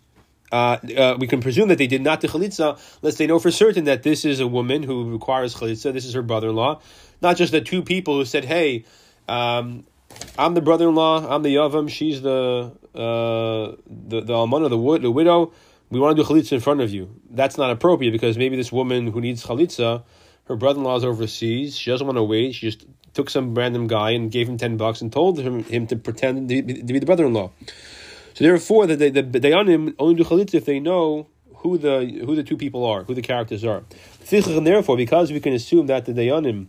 [0.53, 3.51] Uh, uh, we can presume that they did not do chalitza, unless they know for
[3.51, 5.93] certain that this is a woman who requires chalitza.
[5.93, 6.81] This is her brother-in-law,
[7.20, 8.85] not just the two people who said, "Hey,
[9.29, 9.85] um,
[10.39, 11.35] I'm the brother-in-law.
[11.35, 11.89] I'm the yavam.
[11.89, 15.53] She's the uh, the the almana, the the widow.
[15.89, 17.21] We want to do chalitza in front of you.
[17.31, 20.03] That's not appropriate because maybe this woman who needs chalitza,
[20.45, 21.77] her brother-in-law is overseas.
[21.77, 22.55] She doesn't want to wait.
[22.55, 25.87] She just took some random guy and gave him ten bucks and told him him
[25.87, 27.51] to pretend to be, the brother-in-law.
[28.35, 32.35] So therefore, the the, the, dayanim only do chalitza if they know who the who
[32.35, 33.85] the two people are, who the characters are.
[34.29, 36.67] Therefore, because we can assume that the dayanim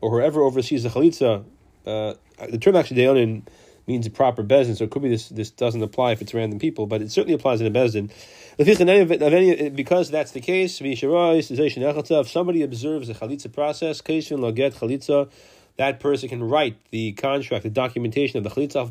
[0.00, 1.44] or whoever oversees the chalitza
[1.86, 2.14] uh,
[2.50, 3.42] the term actually Dayanin
[3.86, 6.58] means a proper bezdin, so it could be this this doesn't apply if it's random
[6.58, 8.10] people, but it certainly applies in a bezdin.
[8.56, 15.30] Because that's the case, if somebody observes the chalitza process, chalitza,
[15.76, 18.90] that person can write the contract, the documentation of the chalitza.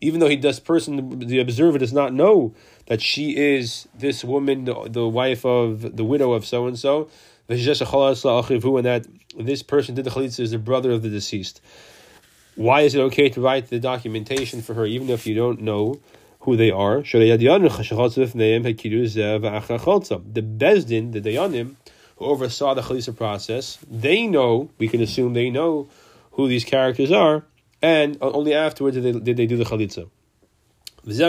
[0.00, 2.54] Even though he does person, the observer does not know
[2.86, 7.08] that she is this woman, the, the wife of the widow of so and so,
[7.48, 9.06] and that
[9.38, 11.60] this person did the chalitza is the brother of the deceased.
[12.56, 16.00] Why is it okay to write the documentation for her, even if you don't know
[16.40, 17.02] who they are?
[17.02, 17.08] The
[20.58, 21.74] Bezdin, the Dayanim,
[22.16, 25.88] who oversaw the chalitza process, they know, we can assume they know
[26.32, 27.44] who these characters are,
[27.80, 30.08] and only afterwards did they, did they do the chalitza.
[31.04, 31.20] This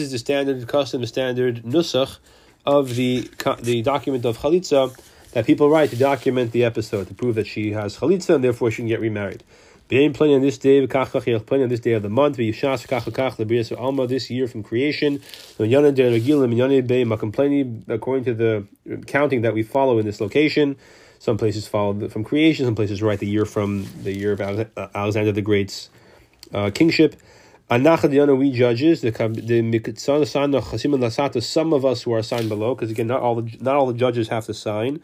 [0.00, 2.18] is the standard custom, the standard nusach
[2.66, 3.30] of the
[3.62, 4.92] the document of chalitza
[5.36, 8.70] that people write to document the episode to prove that she has chalitza and therefore
[8.70, 9.44] she can get remarried.
[9.86, 14.30] Being plenty on this day, plenty on this day of the month, the alma this
[14.30, 15.20] year from creation.
[15.58, 15.94] According
[18.24, 18.66] to the
[19.06, 20.74] counting that we follow in this location,
[21.18, 24.40] some places follow from creation, some places write the year from the year of
[24.94, 25.90] Alexander the Great's
[26.54, 27.14] uh, kingship.
[27.70, 29.10] Anachadiana, we judges the
[31.32, 31.42] the.
[31.42, 33.98] Some of us who are assigned below, because again, not all the not all the
[33.98, 35.02] judges have to sign.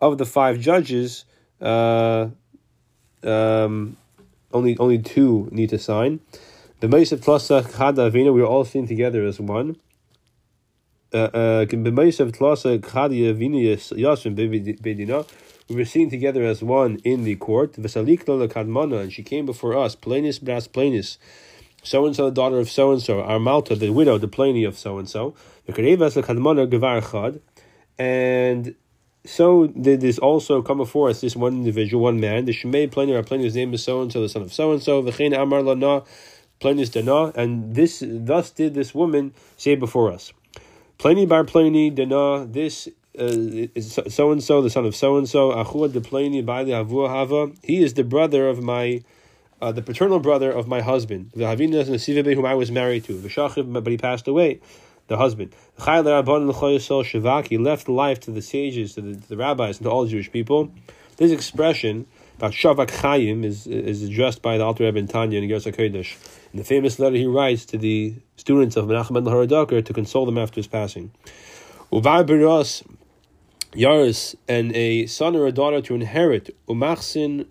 [0.00, 1.24] Of the five judges,
[1.60, 2.28] uh,
[3.22, 3.96] um,
[4.52, 6.20] only only two need to sign.
[6.80, 9.76] The Meisav Tlasa Chada Avina, we are all seen together as one.
[11.12, 11.66] Uh, uh,
[15.66, 17.78] We were seen together as one in the court.
[17.78, 19.96] And she came before us.
[19.96, 21.16] Planis bras planis.
[21.84, 23.22] So and so, the daughter of so and so.
[23.22, 25.34] Armalta, the widow, the plany of so and so.
[27.96, 28.74] And
[29.26, 32.44] so did this also come before us, this one individual, one man.
[32.44, 35.02] The Shemay Pliny, our name is so and so, the son of so and so.
[35.02, 36.02] V'chein Amar Lana,
[36.60, 37.32] Pliny's Dana.
[37.34, 40.32] And this, thus did this woman say before us.
[40.98, 45.52] Pliny bar Pliny Dana, this is so and so, the son of so and so.
[45.52, 47.52] Achua de Pliny by the Hava.
[47.62, 49.02] He is the brother of my.
[49.62, 53.64] Uh, the paternal brother of my husband, the Havinas whom I was married to, the
[53.64, 54.60] but he passed away
[55.08, 55.54] the husband.
[55.76, 60.30] He left life to the sages, to the, to the rabbis, and to all Jewish
[60.30, 60.72] people.
[61.16, 62.06] This expression
[62.38, 66.16] about Shavak Chaim is, is addressed by the Alter Rebbe in Tanya in Gersa Kodesh.
[66.52, 70.26] In the famous letter he writes to the students of Menachem ben Haradaker to console
[70.26, 71.12] them after his passing.
[71.92, 72.84] Uvar Biros
[73.72, 77.46] Yaris and a son or a daughter to inherit Umachsin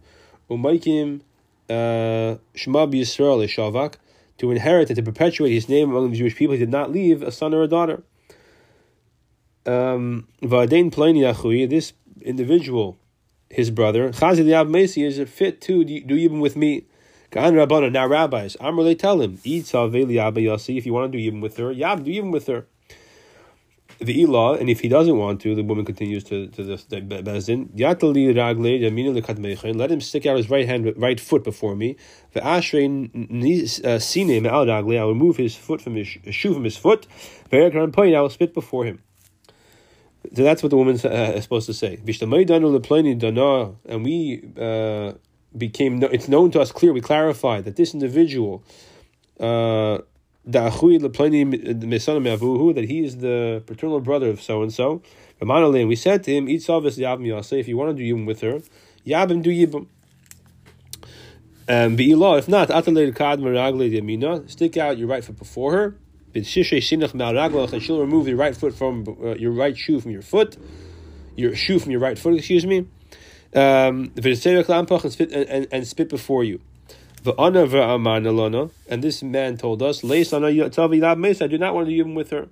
[0.50, 1.22] Umaikim
[1.70, 3.96] uh, Shema Yisrael Shavak
[4.38, 7.22] to inherit and to perpetuate his name among the Jewish people, he did not leave
[7.22, 8.04] a son or a daughter.
[9.66, 12.98] Um, this individual,
[13.50, 16.86] his brother, is fit to do even with me.
[17.36, 22.04] Now, rabbis, Amr, they tell him, if you want to do even with her, Yab,
[22.04, 22.68] do even with her
[24.06, 27.02] the ilah, and if he doesn't want to, the woman continues to to the, the
[27.02, 27.70] bezdin.
[27.76, 31.96] Yatali ragle Let him stick out his right hand, right foot before me.
[32.34, 35.00] The ashrein uh, sine al ragle.
[35.00, 37.08] I will remove his foot from his shoe from his foot.
[37.50, 38.16] Very point.
[38.16, 39.02] I will spit before him.
[40.34, 41.98] So that's what the woman uh, is supposed to say.
[41.98, 45.14] And we uh,
[45.58, 46.04] became.
[46.04, 46.94] It's known to us clear.
[46.94, 48.64] We clarified that this individual.
[49.40, 50.00] Uh,
[52.74, 55.02] that he is the paternal brother of so and so.
[55.42, 56.68] We said to him, if
[57.68, 58.62] you want to do Yibim with her,
[59.06, 59.88] Yabim do Yibim.
[61.70, 62.70] Um, if not,
[64.50, 65.96] stick out your right foot before her,
[66.36, 70.58] and she'll remove your right foot from uh, your right shoe from your foot,
[71.38, 72.88] your shoe from your right foot, excuse me,
[73.56, 74.66] um, and
[75.32, 76.60] and, and, and spit before you.
[77.26, 82.50] And this man told us, I do not want to even with her.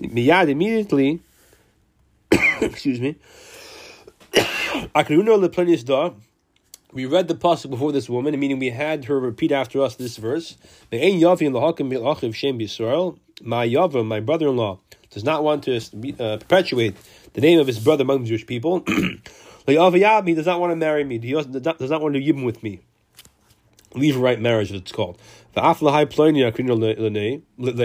[0.00, 1.20] Miyad immediately,
[2.62, 3.16] excuse me,
[6.92, 10.16] we read the pasuk before this woman, meaning we had her repeat after us this
[10.16, 10.56] verse.
[10.90, 11.52] My Yavim,
[14.06, 14.78] my brother-in-law,
[15.10, 16.96] does not want to uh, perpetuate
[17.34, 18.82] the name of his brother among the Jewish people.
[19.66, 21.18] he does not want to marry me.
[21.18, 22.80] He does not want to yibim with me
[23.94, 25.18] right marriage, it's called.
[25.54, 26.44] The aflahai pliny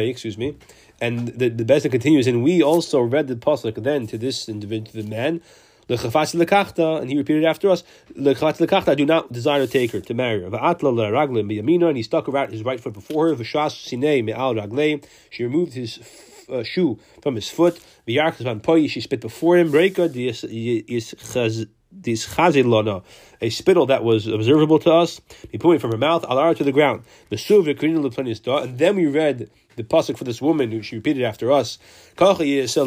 [0.10, 0.56] excuse me.
[1.02, 5.04] And the, the Bezin continues, and we also read the pasuk then to this individual,
[5.04, 5.42] the man,
[5.88, 7.84] and he repeated after us,
[8.18, 10.48] I do not desire to take her, to marry her.
[10.48, 13.44] And he stuck out his right foot before her.
[13.44, 16.00] She removed his
[16.50, 17.80] uh, shoe from his foot.
[18.08, 19.72] She spit before him
[22.02, 23.04] this chazilana,
[23.42, 25.22] a spittle that was observable to us,
[25.52, 27.04] he put it from her mouth, alara to the ground.
[27.30, 31.52] The suv and then we read the pasuk for this woman who she repeated after
[31.52, 31.78] us.
[32.18, 32.86] So it shall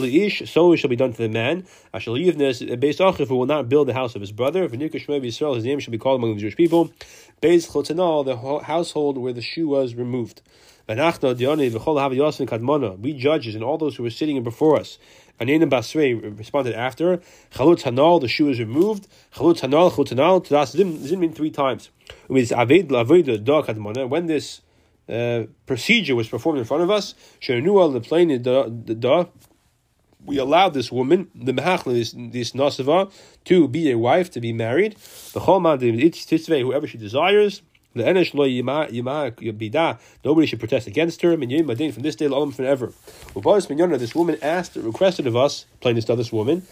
[0.88, 1.66] be done to the man.
[2.80, 4.66] based who will not build the house of his brother.
[4.66, 6.90] His name shall be called among the Jewish people.
[7.40, 10.42] Based Chotanal, the household where the shoe was removed.
[10.88, 10.94] We
[13.12, 14.98] judges and all those who were sitting before us
[15.40, 17.18] Anina Basrei responded after.
[17.52, 19.06] Chalutz Hanal, the shoe is removed.
[19.34, 21.90] Chalutz Hanal, Chalutz Hanal, Tadas Zin three times.
[22.26, 22.44] When
[24.26, 24.60] this
[25.08, 29.26] uh, procedure was performed in front of us, Shenua the plane the da
[30.24, 33.10] we allowed this woman, the mehachla, this, this nasava,
[33.44, 34.96] to be a wife, to be married.
[35.32, 35.80] The cholman,
[36.60, 37.62] whoever she desires,
[37.94, 38.24] Nobody
[40.46, 41.36] should protest against her.
[41.36, 42.92] Min madin from this day long forever.
[43.34, 46.62] This woman asked, requested of us, plain to this woman.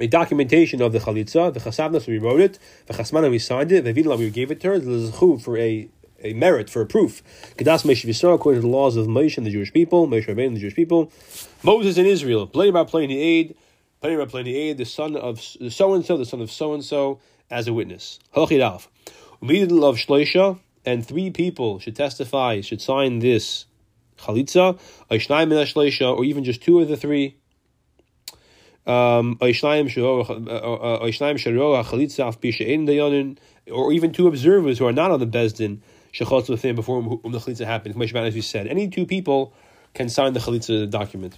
[0.00, 3.82] A documentation of the chalitza, the chasavnas we wrote it, the chasmana we signed it,
[3.82, 5.10] the vidla we gave it to her, the
[5.42, 5.88] for a
[6.22, 7.22] a merit for a proof.
[7.56, 10.60] Kedas Moshe according to the laws of Moshe and the Jewish people, Moshe and the
[10.60, 11.12] Jewish people.
[11.62, 13.56] Moses in Israel, playing by playing the aid,
[14.00, 16.74] playing by playing the aid, the son of so and so, the son of so
[16.74, 17.20] and so,
[17.50, 18.18] as a witness.
[18.34, 18.88] Hochidaf.
[19.40, 23.66] Middle of Shloisha, and three people should testify, should sign this
[24.18, 24.78] chalitza,
[25.10, 27.36] or even just two of the three.
[28.86, 29.48] Um, or
[33.92, 35.80] even two observers who are not on the bezdin
[36.12, 38.02] shechotz with him before whom the chalitza happened.
[38.02, 39.52] As we said, any two people
[39.94, 41.36] can sign the chalitza document.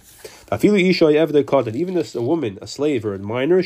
[0.63, 3.61] Even a, a woman, a slave or a minor,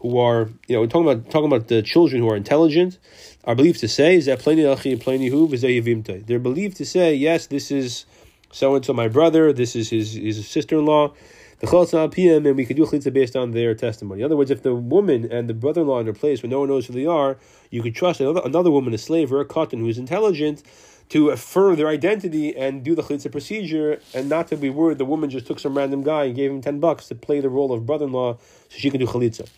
[0.00, 2.98] who are you know talking about talking about the children who are intelligent,
[3.44, 6.26] are believed to say is that plain alchemte?
[6.26, 8.06] They're believed to say yes, this is
[8.52, 11.12] so and so my brother, this is his his sister in law.
[11.60, 14.22] The chaltz PM, and we can do chalitza based on their testimony.
[14.22, 16.60] In other words, if the woman and the brother-in-law are in a place where no
[16.60, 17.36] one knows who they are,
[17.70, 20.62] you could trust another, another woman, a slave or a cotton, who is intelligent,
[21.10, 25.04] to affirm their identity and do the chalitza procedure, and not to be worried the
[25.04, 27.72] woman just took some random guy and gave him ten bucks to play the role
[27.72, 29.48] of brother-in-law so she can do chalitza.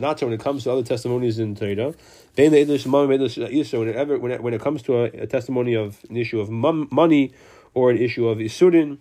[0.00, 1.92] Not when it comes to other testimonies in Torah.
[2.36, 7.32] Whenever when it, when it comes to a, a testimony of an issue of money
[7.74, 8.98] or an issue of isurin,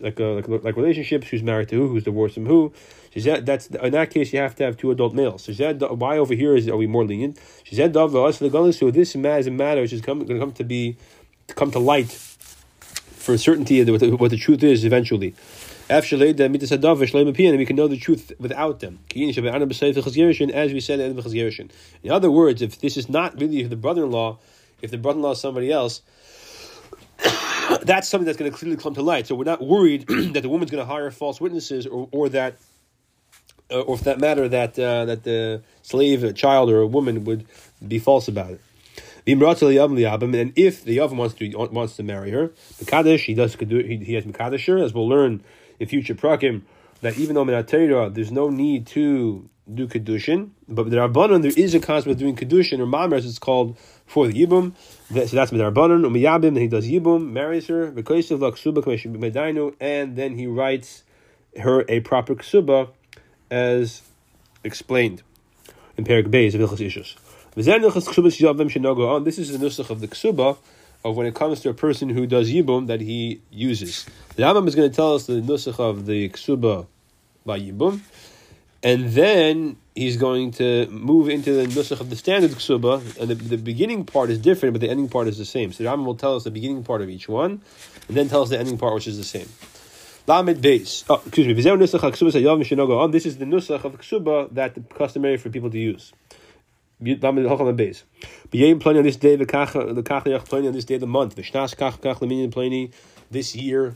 [0.00, 2.72] like, a, like like relationships, who's married to who, who's divorced from who.
[3.12, 5.44] She said that's in that case you have to have two adult males.
[5.44, 7.38] She said why over here is are we more lenient?
[7.64, 10.96] She said so this is a matter which is going to come to be
[11.48, 15.34] to come to light for certainty what the, what the truth is eventually.
[15.90, 18.98] And we can know the truth without them.
[19.10, 24.38] As we said in other words, if this is not really the brother-in-law,
[24.82, 26.02] if the brother-in-law is somebody else,
[27.82, 29.26] that's something that's going to clearly come to light.
[29.26, 32.56] So we're not worried that the woman's going to hire false witnesses, or, or that,
[33.70, 37.46] or for that matter, that uh, that the slave, a child, or a woman would
[37.86, 38.60] be false about it.
[39.26, 42.48] And if the Yavam wants to wants to marry her,
[42.82, 45.42] Mekadesh, he does he, he has Mekadesher, as we'll learn
[45.78, 46.62] in future prakim,
[47.02, 51.74] that even though Minatera, there's no need to do Kedushin, but the there there is
[51.74, 54.72] a concept of doing Kedushin, or Mamres, it's called for the Yibum.
[55.08, 57.88] So that's Midarbanan, Umiyabim, then he does Yibum, marries her,
[59.80, 61.02] and then he writes
[61.60, 62.88] her a proper Ksuba
[63.50, 64.02] as
[64.64, 65.22] explained
[65.96, 67.16] in Perik Beis of Ilchas Ishus.
[67.56, 70.56] Oh, this is the nusach of the Ksuba
[71.04, 74.06] of when it comes to a person who does Yibum that he uses.
[74.36, 76.86] The Rambam is going to tell us the nusach of the Ksuba
[77.44, 78.00] by Yibum,
[78.82, 83.34] and then he's going to move into the nusach of the standard ksuba, and the,
[83.34, 85.72] the beginning part is different, but the ending part is the same.
[85.72, 87.62] So the Rambam will tell us the beginning part of each one,
[88.06, 89.48] and then tell us the ending part, which is the same.
[90.28, 91.04] Lamed base.
[91.08, 91.54] Oh, excuse me.
[91.54, 92.04] This is the nusach
[93.82, 96.12] of ksuba that customary for people to use.
[97.00, 101.34] Lamed B'yem plani on this day, the kach plani on this day of the month.
[101.34, 102.92] V'shnas kach kach leminian plani
[103.30, 103.94] this year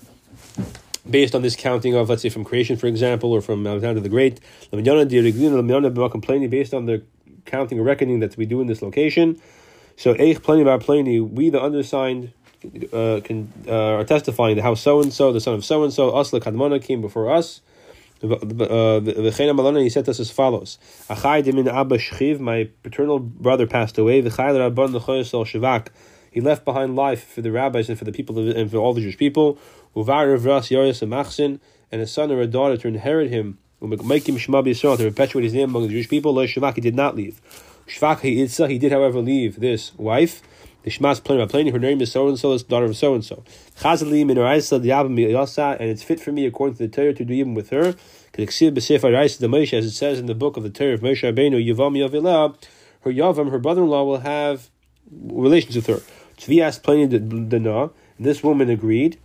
[1.10, 4.08] based on this counting of, let's say, from creation, for example, or from Alexander the
[4.08, 4.88] Great, based
[6.72, 7.02] on the
[7.44, 9.38] counting or reckoning that we do in this location.
[9.96, 12.32] So, Eich Pliny Bar Pliny, we, the undersigned,
[12.92, 15.92] uh, can uh, are testifying that how so and so, the son of so and
[15.92, 17.60] so, Asla Kadmona, came before us.
[18.20, 24.22] the Uh, he said to us as follows: My paternal brother passed away.
[26.32, 28.94] He left behind life for the rabbis and for the people of, and for all
[28.94, 29.58] the Jewish people.
[29.94, 31.60] Uvar Ras Yoris Machsin,
[31.90, 35.52] and a son or a daughter to inherit him, make him Shema to perpetuate his
[35.52, 36.32] name among the Jewish people.
[36.32, 37.40] Lo Shavak, he did not leave.
[37.86, 40.40] Shvak he did, however, leave this wife.
[40.82, 43.24] The Shema's plain by her name is so and so, the daughter of so and
[43.24, 43.44] so.
[43.78, 47.70] Chazali min and it's fit for me according to the Torah to do even with
[47.70, 47.94] her.
[48.32, 51.00] Kedeksiv b'sefer raisa the Moshe, as it says in the book of the Torah of
[51.00, 52.56] Moshe Rabbeinu, Yavam Yavilah,
[53.02, 54.70] her Yavam, her brother-in-law, will have
[55.10, 56.00] relations with her.
[56.36, 59.18] Tzvi asked Pliny the Na, and this woman agreed.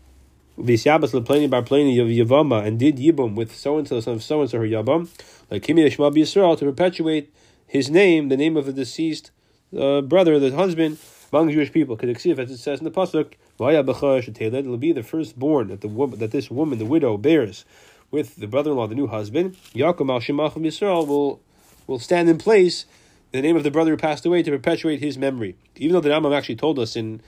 [0.59, 4.23] Visyabas leplani bar plani of Yavama and did Yibum with so and so son of
[4.23, 5.07] so and so her Yabam,
[5.51, 7.31] like Kimi Yishma Yisrael to perpetuate
[7.67, 9.29] his name, the name of the deceased
[9.77, 10.97] uh, brother, the husband,
[11.32, 11.97] among Jewish people.
[11.97, 16.32] Kedeksiv, as it says in the pasuk, it'll be the firstborn that the woman, that
[16.32, 17.65] this woman, the widow, bears
[18.11, 19.55] with the brother-in-law, the new husband.
[19.73, 21.41] Yaakov al Shemachim Yisrael will
[21.88, 22.86] will stand in place
[23.32, 25.55] the name of the brother who passed away to perpetuate his memory.
[25.75, 27.21] Even though the Rambam actually told us in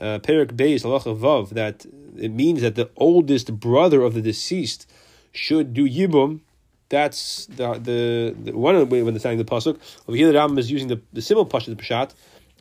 [0.00, 1.86] uh, Perik Beis Halacha Vav that
[2.16, 4.90] it means that the oldest brother of the deceased
[5.32, 6.40] should do Yibum.
[6.88, 9.78] That's the the, the one way when they're saying the pasuk
[10.08, 10.30] over here.
[10.32, 12.14] The Rambam is using the the simple pasuk of the pashat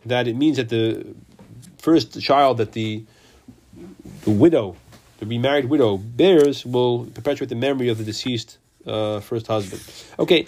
[0.05, 1.05] that it means that the
[1.77, 3.03] first child that the
[4.23, 4.75] the widow,
[5.19, 9.81] the remarried widow bears will perpetuate the memory of the deceased uh, first husband.
[10.19, 10.45] Okay.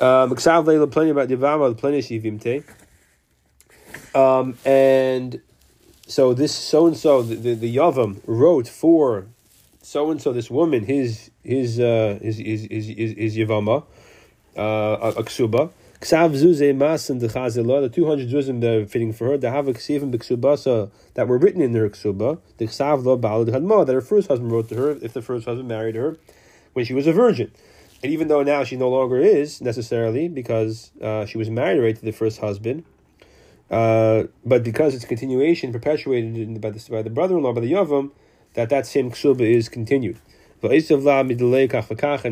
[0.00, 0.32] Um,
[4.14, 5.40] um, and
[6.06, 9.26] so this so and so the, the, the Yavam wrote for
[9.82, 13.84] so and so this woman his his uh his his his, his, his Yavama
[14.56, 15.70] uh Aksuba
[16.00, 19.50] Ksav Zuze Mas and the the two hundred zuzim that are fitting for her the
[19.50, 23.92] have Ksivim B'Ksubasa that were written in her Ksuba the Ksav Lo Balad Hadma that
[23.92, 26.16] her first husband wrote to her if the first husband married her
[26.72, 27.50] when she was a virgin.
[28.02, 31.96] And even though now she no longer is necessarily because uh, she was married right
[31.96, 32.84] to the first husband,
[33.70, 38.10] Uh, but because it's continuation, perpetuated by the, by the brother-in-law, by the Yavam,
[38.54, 40.18] that that same ksuba is continued.
[40.62, 40.72] And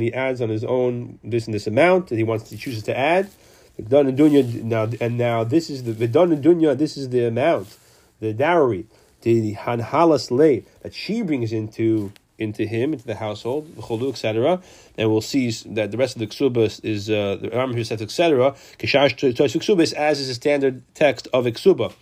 [0.03, 2.99] he adds on his own this and this amount that he wants to chooses to
[2.99, 3.31] add.
[3.79, 7.77] Now and now this is the Vidon Dunya, this is the amount,
[8.21, 8.87] the dowry,
[9.23, 14.61] the Hanhalas lay that she brings into into him, into the household, the cholu, etc.
[14.97, 18.01] And we'll see that the rest of the ksubas is uh, the Ram here says,
[18.01, 18.53] etc.
[18.79, 21.93] Kishash ksubas as is a standard text of ksuba,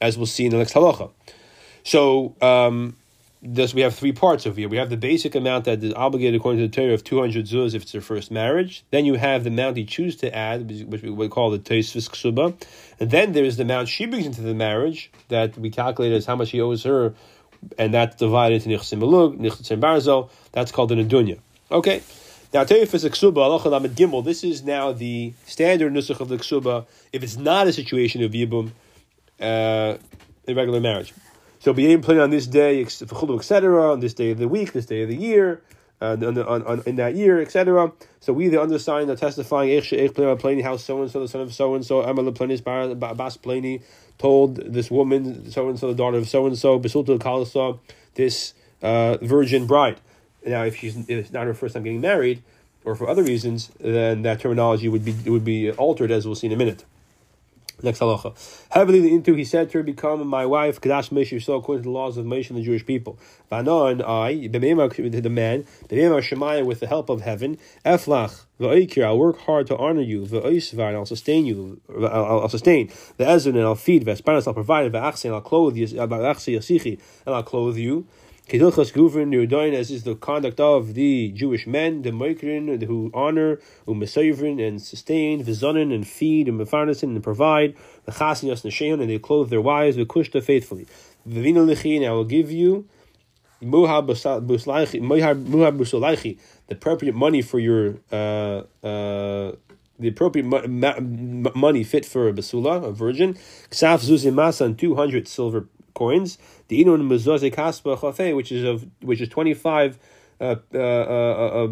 [0.00, 1.10] as we'll see in the next halacha.
[1.84, 2.96] So um,
[3.42, 4.68] this we have three parts of here.
[4.68, 7.46] We have the basic amount that is obligated according to the Torah of two hundred
[7.46, 8.84] zuz if it's their first marriage.
[8.90, 12.08] Then you have the amount he chooses to add, which we would call the Tosfos
[12.08, 12.54] ksuba,
[12.98, 16.26] and then there is the amount she brings into the marriage that we calculate as
[16.26, 17.14] how much he owes her
[17.78, 20.30] and that's divided into nichsim belug, nichsim barzel.
[20.52, 21.38] That's called the nedunya.
[21.70, 22.02] Okay.
[22.54, 26.86] Now, Teifis Ksuba, Alacha Lamed Gimel, this is now the standard nusach of the Ksuba
[27.12, 28.70] if it's not a situation of Yibum,
[29.40, 29.96] uh,
[30.46, 31.12] irregular marriage.
[31.66, 35.02] So, be to on this day, etc., on this day of the week, this day
[35.02, 35.62] of the year,
[36.00, 37.90] uh, on, on, on, in that year, etc.
[38.20, 39.76] So, we, the undersigned, are testifying,
[40.62, 43.82] how so and so, the son of so and so, Amal Pliny, Bas Pliny,
[44.16, 47.80] told this woman, so and so, the daughter of so and so, Basulta Kalasa,
[48.14, 50.00] this uh, virgin bride.
[50.46, 52.44] Now, if she's if it's not her first time getting married,
[52.84, 56.46] or for other reasons, then that terminology would be would be altered, as we'll see
[56.46, 56.84] in a minute.
[57.82, 58.34] Next halacha.
[58.70, 61.92] Heavily into, he said to her, Become my wife, Kadash Moshe, so according to the
[61.92, 63.18] laws of Moshe and the Jewish people.
[63.50, 64.76] Vano and I, the man,
[65.88, 70.22] the Shemaya, with the help of heaven, Eflach, Va'ikir, I'll work hard to honor you,
[70.22, 74.54] Va'isvar, and I'll sustain you, I'll, I'll sustain, the Ezrin, and I'll feed, Vespanas, I'll
[74.54, 78.06] provide, Va'achse, and I'll clothe you, and I'll clothe you.
[78.48, 84.64] Kedilchas Guvrin as is the conduct of the Jewish men, the Moikrin, who honor, Umesayvrin,
[84.64, 87.74] and sustain, Vizonin, and feed, and Mefarnasin, and provide,
[88.04, 90.86] the Chasinas Nashehon, and they clothe their wives, with Kushta faithfully.
[91.28, 92.86] Vivina Lichi, and I will give you
[93.60, 96.38] Muhab Busalaichi,
[96.68, 99.56] the appropriate money for your, uh, uh,
[99.98, 103.34] the appropriate money fit for a basula, a virgin.
[103.70, 105.66] Ksaf Zuzimasa, and 200 silver
[106.02, 106.38] coins.
[106.68, 109.98] The inun mezuzah kaspa chafe, which is of which is twenty five.
[110.38, 111.68] Uh, uh, uh, uh,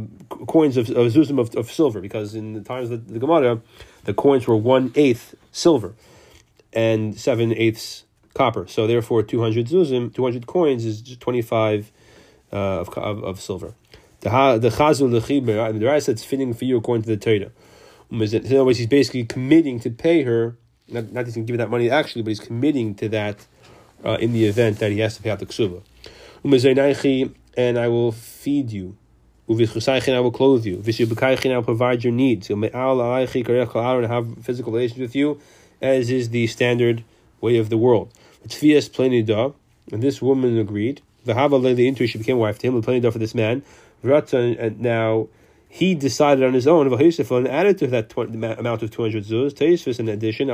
[0.46, 3.60] coins of, of zuzim of, of silver, because in the times of the, Gemara,
[4.08, 5.92] the coins were one eighth silver
[6.72, 8.64] and seven eighths copper.
[8.66, 11.92] So therefore, two hundred zuzim, two hundred coins is twenty five
[12.54, 13.74] uh, of, of, of silver.
[14.20, 17.52] The the chazul lechiber, the Rai it's fitting for you according to the Torah.
[18.10, 20.56] In other words, he's basically committing to pay her.
[20.88, 23.46] Not not he's going to give her that money actually, but he's committing to that
[24.04, 25.82] uh, in the event that he has to pay out the ksuba.
[27.56, 28.96] And I will feed you.
[29.48, 30.82] And I will clothe you.
[30.86, 32.50] I will provide your needs.
[32.50, 35.40] And have physical relations with you,
[35.80, 37.04] as is the standard
[37.40, 38.12] way of the world.
[38.42, 41.00] And this woman agreed.
[41.24, 41.34] The
[41.86, 42.82] into she became wife to him.
[42.82, 43.62] For this man.
[44.02, 45.28] And now
[45.68, 49.98] he decided on his own and added to that amount of 200 zuz.
[49.98, 50.48] in addition,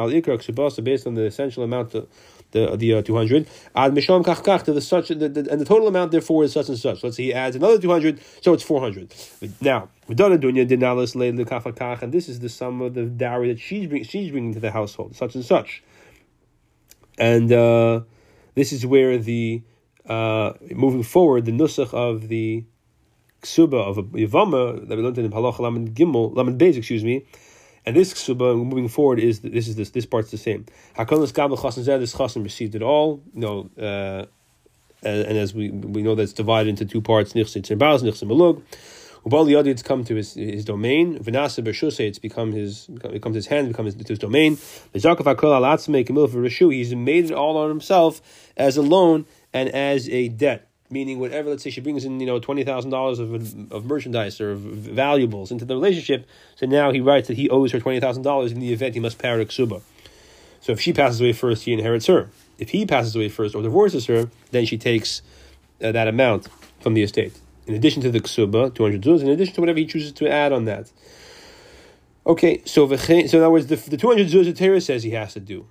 [0.84, 2.09] based on the essential amount of
[2.53, 5.64] the the uh, 200 ad misham kach kach to the such the, the, and the
[5.64, 7.03] total amount therefore is such and such.
[7.03, 9.14] Let's say he adds another 200 so it's 400
[9.61, 11.26] now Madonna Dunya dinalis le
[12.03, 14.70] and this is the sum of the dowry that she's bring, she's bringing to the
[14.70, 15.82] household such and such.
[17.18, 18.01] And uh,
[18.55, 19.62] this is where the
[20.07, 22.64] uh, moving forward the nusach of the
[23.42, 27.24] ksuba of a yavama that we learned in Halach Lamed Gimel Lamed Beis excuse me
[27.87, 30.66] and this ksuba moving forward is this is this this part's the same.
[30.97, 33.22] Hakalas gabel chasen zed this chasen received it all.
[33.35, 34.26] You know, uh,
[35.03, 37.33] and, as we we know that's divided into two parts.
[37.33, 38.62] Nichsin tzimbalas, nichsin malug.
[39.24, 41.18] Ubal yadi it's come to his his domain.
[41.18, 44.57] Vanasa b'shusay it's become his becomes his hand, becomes his, his domain.
[44.57, 46.72] Zakav hakol alatzmei kamil for rishu.
[46.72, 48.20] He's made it all on himself
[48.57, 52.26] as a loan and as a debt meaning whatever, let's say she brings in, you
[52.26, 56.26] know, $20,000 of, of merchandise or of valuables into the relationship,
[56.57, 59.28] so now he writes that he owes her $20,000 in the event he must pay
[59.28, 59.82] her ksuba.
[60.61, 62.30] So if she passes away first, he inherits her.
[62.59, 65.22] If he passes away first or divorces her, then she takes
[65.82, 66.49] uh, that amount
[66.80, 67.38] from the estate.
[67.66, 70.53] In addition to the ksuba, 200 zuz, in addition to whatever he chooses to add
[70.53, 70.91] on that.
[72.26, 75.32] Okay, so, so in other words, the, the 200 zuz that Torah says he has
[75.34, 75.66] to do,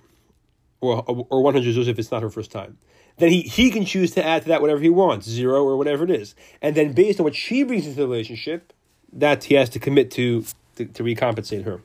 [0.80, 2.78] or, or 100 zuz if it's not her first time
[3.20, 6.04] then he, he can choose to add to that whatever he wants, zero or whatever
[6.04, 6.34] it is.
[6.60, 8.72] And then based on what she brings into the relationship,
[9.12, 10.44] that he has to commit to
[10.76, 11.82] to, to recompensate her.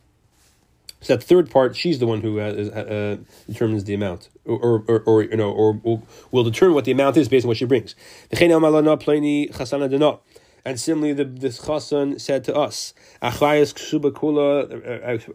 [1.02, 3.18] So that third part, she's the one who uh, uh,
[3.48, 6.92] determines the amount, or, or, or, or you know, or will, will, determine what the
[6.92, 7.94] amount is based on what she brings.
[10.66, 14.50] And similarly, the this chassan said to us, "Achrayas ksuba kula."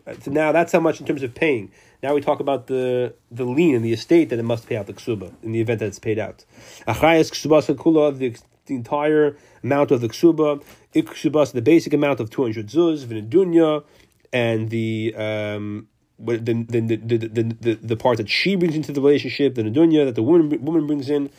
[0.07, 1.71] Uh, uh, now that's how much in terms of paying.
[2.03, 4.87] Now we talk about the the lien in the estate that it must pay out
[4.87, 6.45] the ksuba in the event that it's paid out.
[6.89, 8.35] Achrayas ksuba kula, the
[8.75, 10.63] entire amount of the ksuba.
[10.95, 13.85] Ikshubas, the basic amount of two hundred zuz, v'nedunya,
[14.33, 15.87] and the um,
[16.19, 20.05] the, the, the, the, the, the part that she brings into the relationship, the nedunya
[20.05, 21.31] that the woman woman brings in,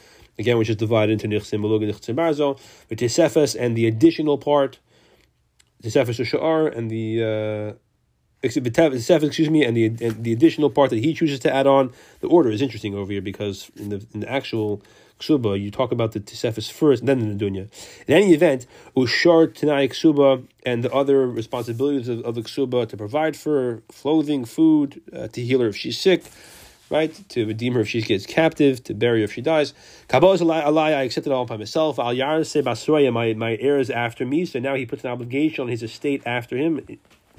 [0.41, 4.37] again, which is divided into nichsim malug and nichsim barzo, the tesefes and the additional
[4.37, 4.79] part,
[5.83, 7.77] tesefes sha'ar and the uh,
[8.43, 11.93] excuse me, and the and the additional part that he chooses to add on.
[12.21, 14.81] The order is interesting over here because in the in the actual
[15.19, 17.69] ksuba, you talk about the tesefes first, then the dunya.
[18.07, 18.65] In any event,
[18.97, 24.45] ushar tanai ksuba and the other responsibilities of, of the ksuba to provide for clothing,
[24.45, 26.23] food, uh, to heal her if she's sick,
[26.91, 27.29] right?
[27.29, 29.73] To redeem her if she gets captive, to bury her if she dies.
[30.09, 31.97] Kabbalah alai, I accepted all by myself.
[31.97, 34.45] Al yar se basroya, my my heirs after me.
[34.45, 36.85] So now he puts an obligation on his estate after him,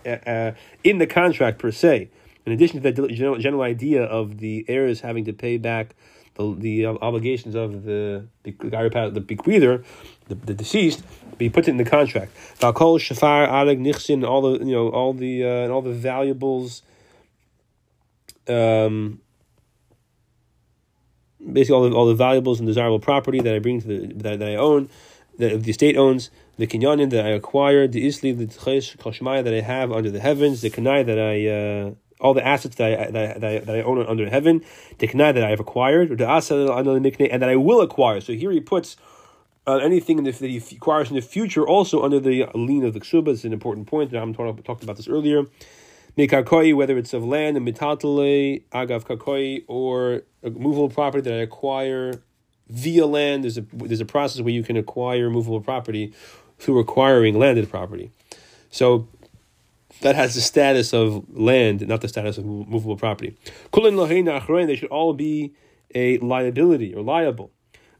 [0.04, 2.08] uh, uh, in the contract per se.
[2.44, 5.94] In addition to that general, general idea of the heirs having to pay back
[6.34, 9.84] the, the obligations of the the the bequeather,
[10.28, 11.04] the, the deceased,
[11.38, 12.32] he puts it in the contract.
[12.58, 16.82] Valkol shafar aleg nichsin, all the you know all the uh, all the valuables.
[18.48, 19.20] Um,
[21.50, 24.38] basically all the, all the valuables and desirable property that I bring to the that,
[24.38, 24.88] that I own,
[25.38, 29.54] that the estate owns, the kinyanin that I acquired, the isli, the tchesh, koshmaya that
[29.54, 33.10] I have under the heavens, the kanai that I uh, all the assets that I,
[33.10, 34.62] that I, that I, own under heaven,
[34.98, 38.20] the kanai that I have acquired, or the asa and that I will acquire.
[38.20, 38.96] So here he puts
[39.66, 43.28] uh, anything that he acquires in the future also under the lien of the ksuba.
[43.28, 44.12] It's an important point.
[44.12, 45.44] I'm talking talked about this earlier.
[46.16, 51.42] Mikakoi, whether it's of land, and mitatale, agav kakoi, or a movable property that I
[51.42, 52.22] acquire
[52.68, 53.44] via land.
[53.44, 56.12] There's a there's a process where you can acquire movable property
[56.58, 58.10] through acquiring landed property.
[58.70, 59.08] So
[60.00, 63.36] that has the status of land, not the status of movable property.
[63.72, 65.54] They should all be
[65.94, 67.50] a liability or liable.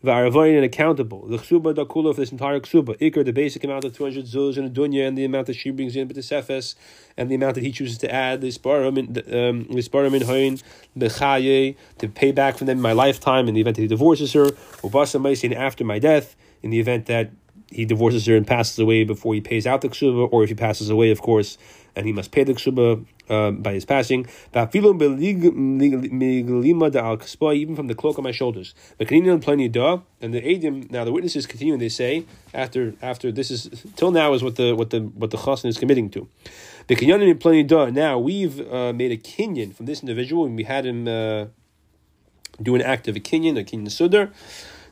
[0.05, 1.27] And accountable.
[1.27, 2.99] The ksuba dakula for this entire ksuba.
[2.99, 5.71] Ikar, the basic amount of 200 zuz in a dunya, and the amount that she
[5.71, 6.75] brings in, but the sefes,
[7.17, 10.59] and the amount that he chooses to add, the sparim in hoin, um,
[10.97, 13.89] the chaye, to pay back from them in my lifetime in the event that he
[13.89, 14.47] divorces her,
[14.83, 17.31] ubasa after my death, in the event that
[17.73, 20.55] he divorces her and passes away before he pays out the ksuba, or if he
[20.55, 21.59] passes away, of course,
[21.95, 24.27] and he must pay the ksuba uh, by his passing.
[24.55, 25.19] Even from
[27.87, 28.75] the cloak on my shoulders.
[28.99, 34.11] And the Adim, now the witnesses continue and they say, after after this is till
[34.11, 36.29] now is what the what the what the chassan is committing to.
[37.93, 41.47] Now we've uh, made a kinyan from this individual, and we had him uh,
[42.61, 44.31] do an act of a kinyan, a kinyan sudar.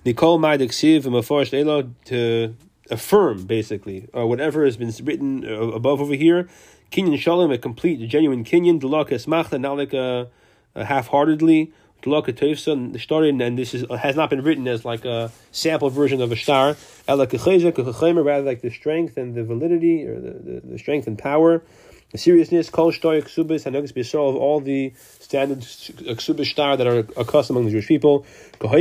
[0.05, 2.55] Nicole Maidiksiv and to
[2.91, 6.49] affirm basically uh, whatever has been written uh, above over here.
[6.91, 8.81] Kinyan Shalom, a complete, genuine Kinyan.
[8.81, 10.29] Dulaka Esmachta, not like a,
[10.75, 11.73] a half-heartedly.
[12.03, 16.23] Teifsa, the story, and this is has not been written as like a sample version
[16.23, 16.77] of a star.
[17.07, 21.63] Ela rather like the strength and the validity, or the, the, the strength and power
[22.11, 27.57] the seriousness, kol shtoy ksubis, b'yisrael of all the standard ksubis star that are accustomed
[27.57, 28.27] among the Jewish people,
[28.63, 28.77] uh,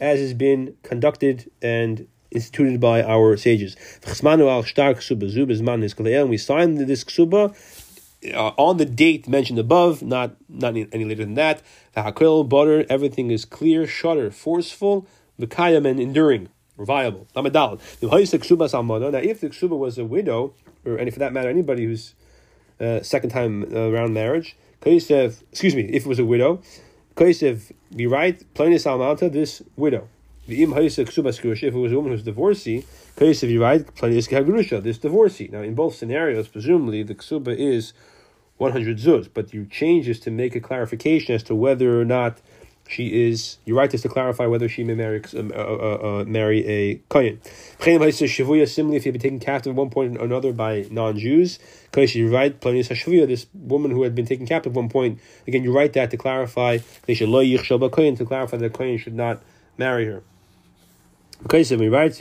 [0.00, 3.76] as has been conducted and instituted by our sages.
[4.06, 4.12] We
[6.38, 7.54] signed this ksuba
[8.32, 11.62] uh, on the date mentioned above, not not any later than that.
[11.92, 15.06] The hakel butter, everything is clear, shutter, forceful,
[15.38, 17.26] v'kayam and enduring or viable.
[17.34, 20.54] Now, if the ksuba was a widow,
[20.84, 22.14] or any for that matter, anybody who's
[22.80, 26.60] uh, second time uh, around marriage, excuse me, if it was a widow,
[27.16, 30.08] be right, almanta, this widow.
[30.46, 32.84] The if it was a woman who's divorcee,
[33.18, 35.48] be right, this divorcee.
[35.50, 37.94] Now, in both scenarios, presumably the ksuba is
[38.58, 42.40] 100 zuz, but you change this to make a clarification as to whether or not
[42.86, 43.58] she is.
[43.64, 47.40] You write this to clarify whether she may marry uh, uh, uh, marry a kohen.
[47.80, 51.58] Similarly, if he had been taken captive at one point or another by non-Jews,
[52.14, 52.60] you write
[53.26, 55.18] This woman who had been taken captive at one point.
[55.46, 56.78] Again, you write that to clarify.
[56.78, 59.42] To clarify that kohen should not
[59.78, 60.22] marry her.
[61.78, 62.14] We write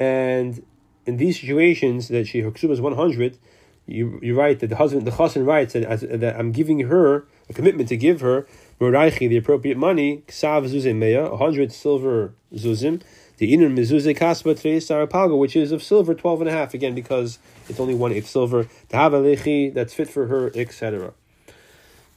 [0.00, 0.62] and
[1.06, 3.38] in these situations that she her is one hundred,
[3.86, 7.52] you you write that the husband the chassan writes that, that I'm giving her a
[7.52, 8.46] commitment to give her
[8.80, 13.02] Moraichi, the appropriate money, Ksav Zuzim Meya, 100 silver Zuzim,
[13.38, 16.94] the inner Mizuze Kasba Tres Sarapalgo, which is of silver, 12 and a half, again,
[16.94, 17.38] because
[17.68, 21.12] it's only one eighth silver, the that's fit for her, etc.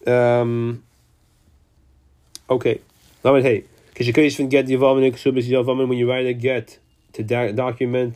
[0.05, 0.83] Um,
[2.49, 2.81] okay.
[3.23, 3.63] Lamed Hey.
[3.99, 6.77] Even get Yavamin Ksubis Yavamin when you write a get
[7.13, 8.15] to document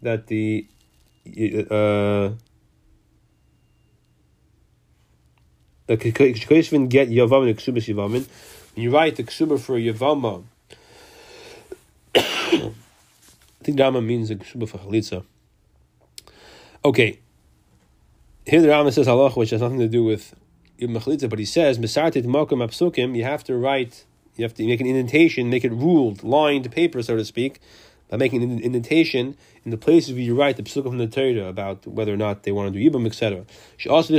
[0.00, 0.66] that the
[1.70, 2.30] uh,
[5.88, 8.26] the even get Yavamin Ksubis Yavamin.
[8.74, 10.44] When you write the Ksuba for Yavama,
[12.14, 12.72] I
[13.62, 15.24] think Dama means the Ksuba for Chalitza.
[16.84, 17.18] Okay.
[18.46, 20.34] Here the Rama says halach, which has nothing to do with
[20.78, 24.04] Ibn but he says, Mesartit Makom Apsukim, you have to write
[24.38, 27.60] you have to make an indentation, make it ruled, lined paper, so to speak,
[28.08, 31.48] by making an indentation in the places where you write the psukim from the Torah
[31.48, 33.44] about whether or not they want to do yibum, etc.
[33.76, 34.12] She also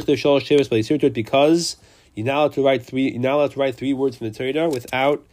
[1.13, 1.77] because
[2.15, 3.11] you're not allowed to write three.
[3.11, 5.25] You're not allowed to write three words from the Torah without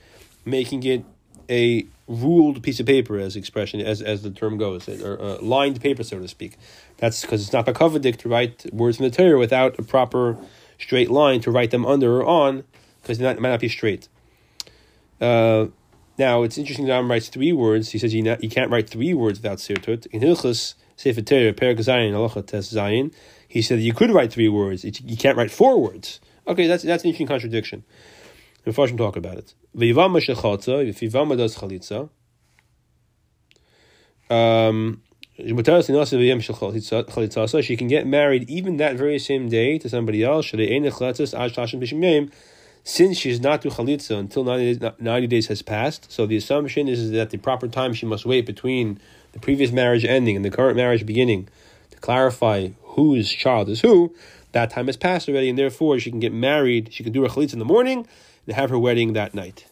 [0.45, 1.05] making it
[1.51, 5.81] a ruled piece of paper, as expression as as the term goes, or uh, lined
[5.81, 6.57] paper, so to speak.
[6.99, 10.39] That's because it's not bakavadik to write words from the Torah without a proper
[10.79, 12.65] straight line to write them under or on,
[13.03, 14.09] because it might not be straight.
[15.21, 15.67] Uh,
[16.19, 17.91] now it's interesting that Ram writes three words.
[17.91, 20.07] He says you, not, you can't write three words without sirtut.
[20.07, 23.13] In Hilchus Sefer Torah Perak Zayin Halacha Tes Zayin,
[23.49, 24.85] he said you could write three words.
[24.85, 26.21] You can't write four words.
[26.47, 27.85] Okay, that's that's an interesting contradiction.
[28.65, 29.55] The Farshim talk about it.
[29.75, 32.11] If does chalitza,
[34.29, 35.03] um,
[37.63, 40.47] she can get married even that very same day to somebody else
[42.87, 46.87] since she's not to chalitza until 90 days, 90 days has passed, so the assumption
[46.87, 49.01] is that the proper time she must wait between
[49.33, 51.49] the previous marriage ending and the current marriage beginning
[51.91, 54.15] to clarify whose child is who,
[54.53, 57.29] that time has passed already, and therefore she can get married, she can do her
[57.29, 58.07] chalitza in the morning
[58.47, 59.67] and have her wedding that night.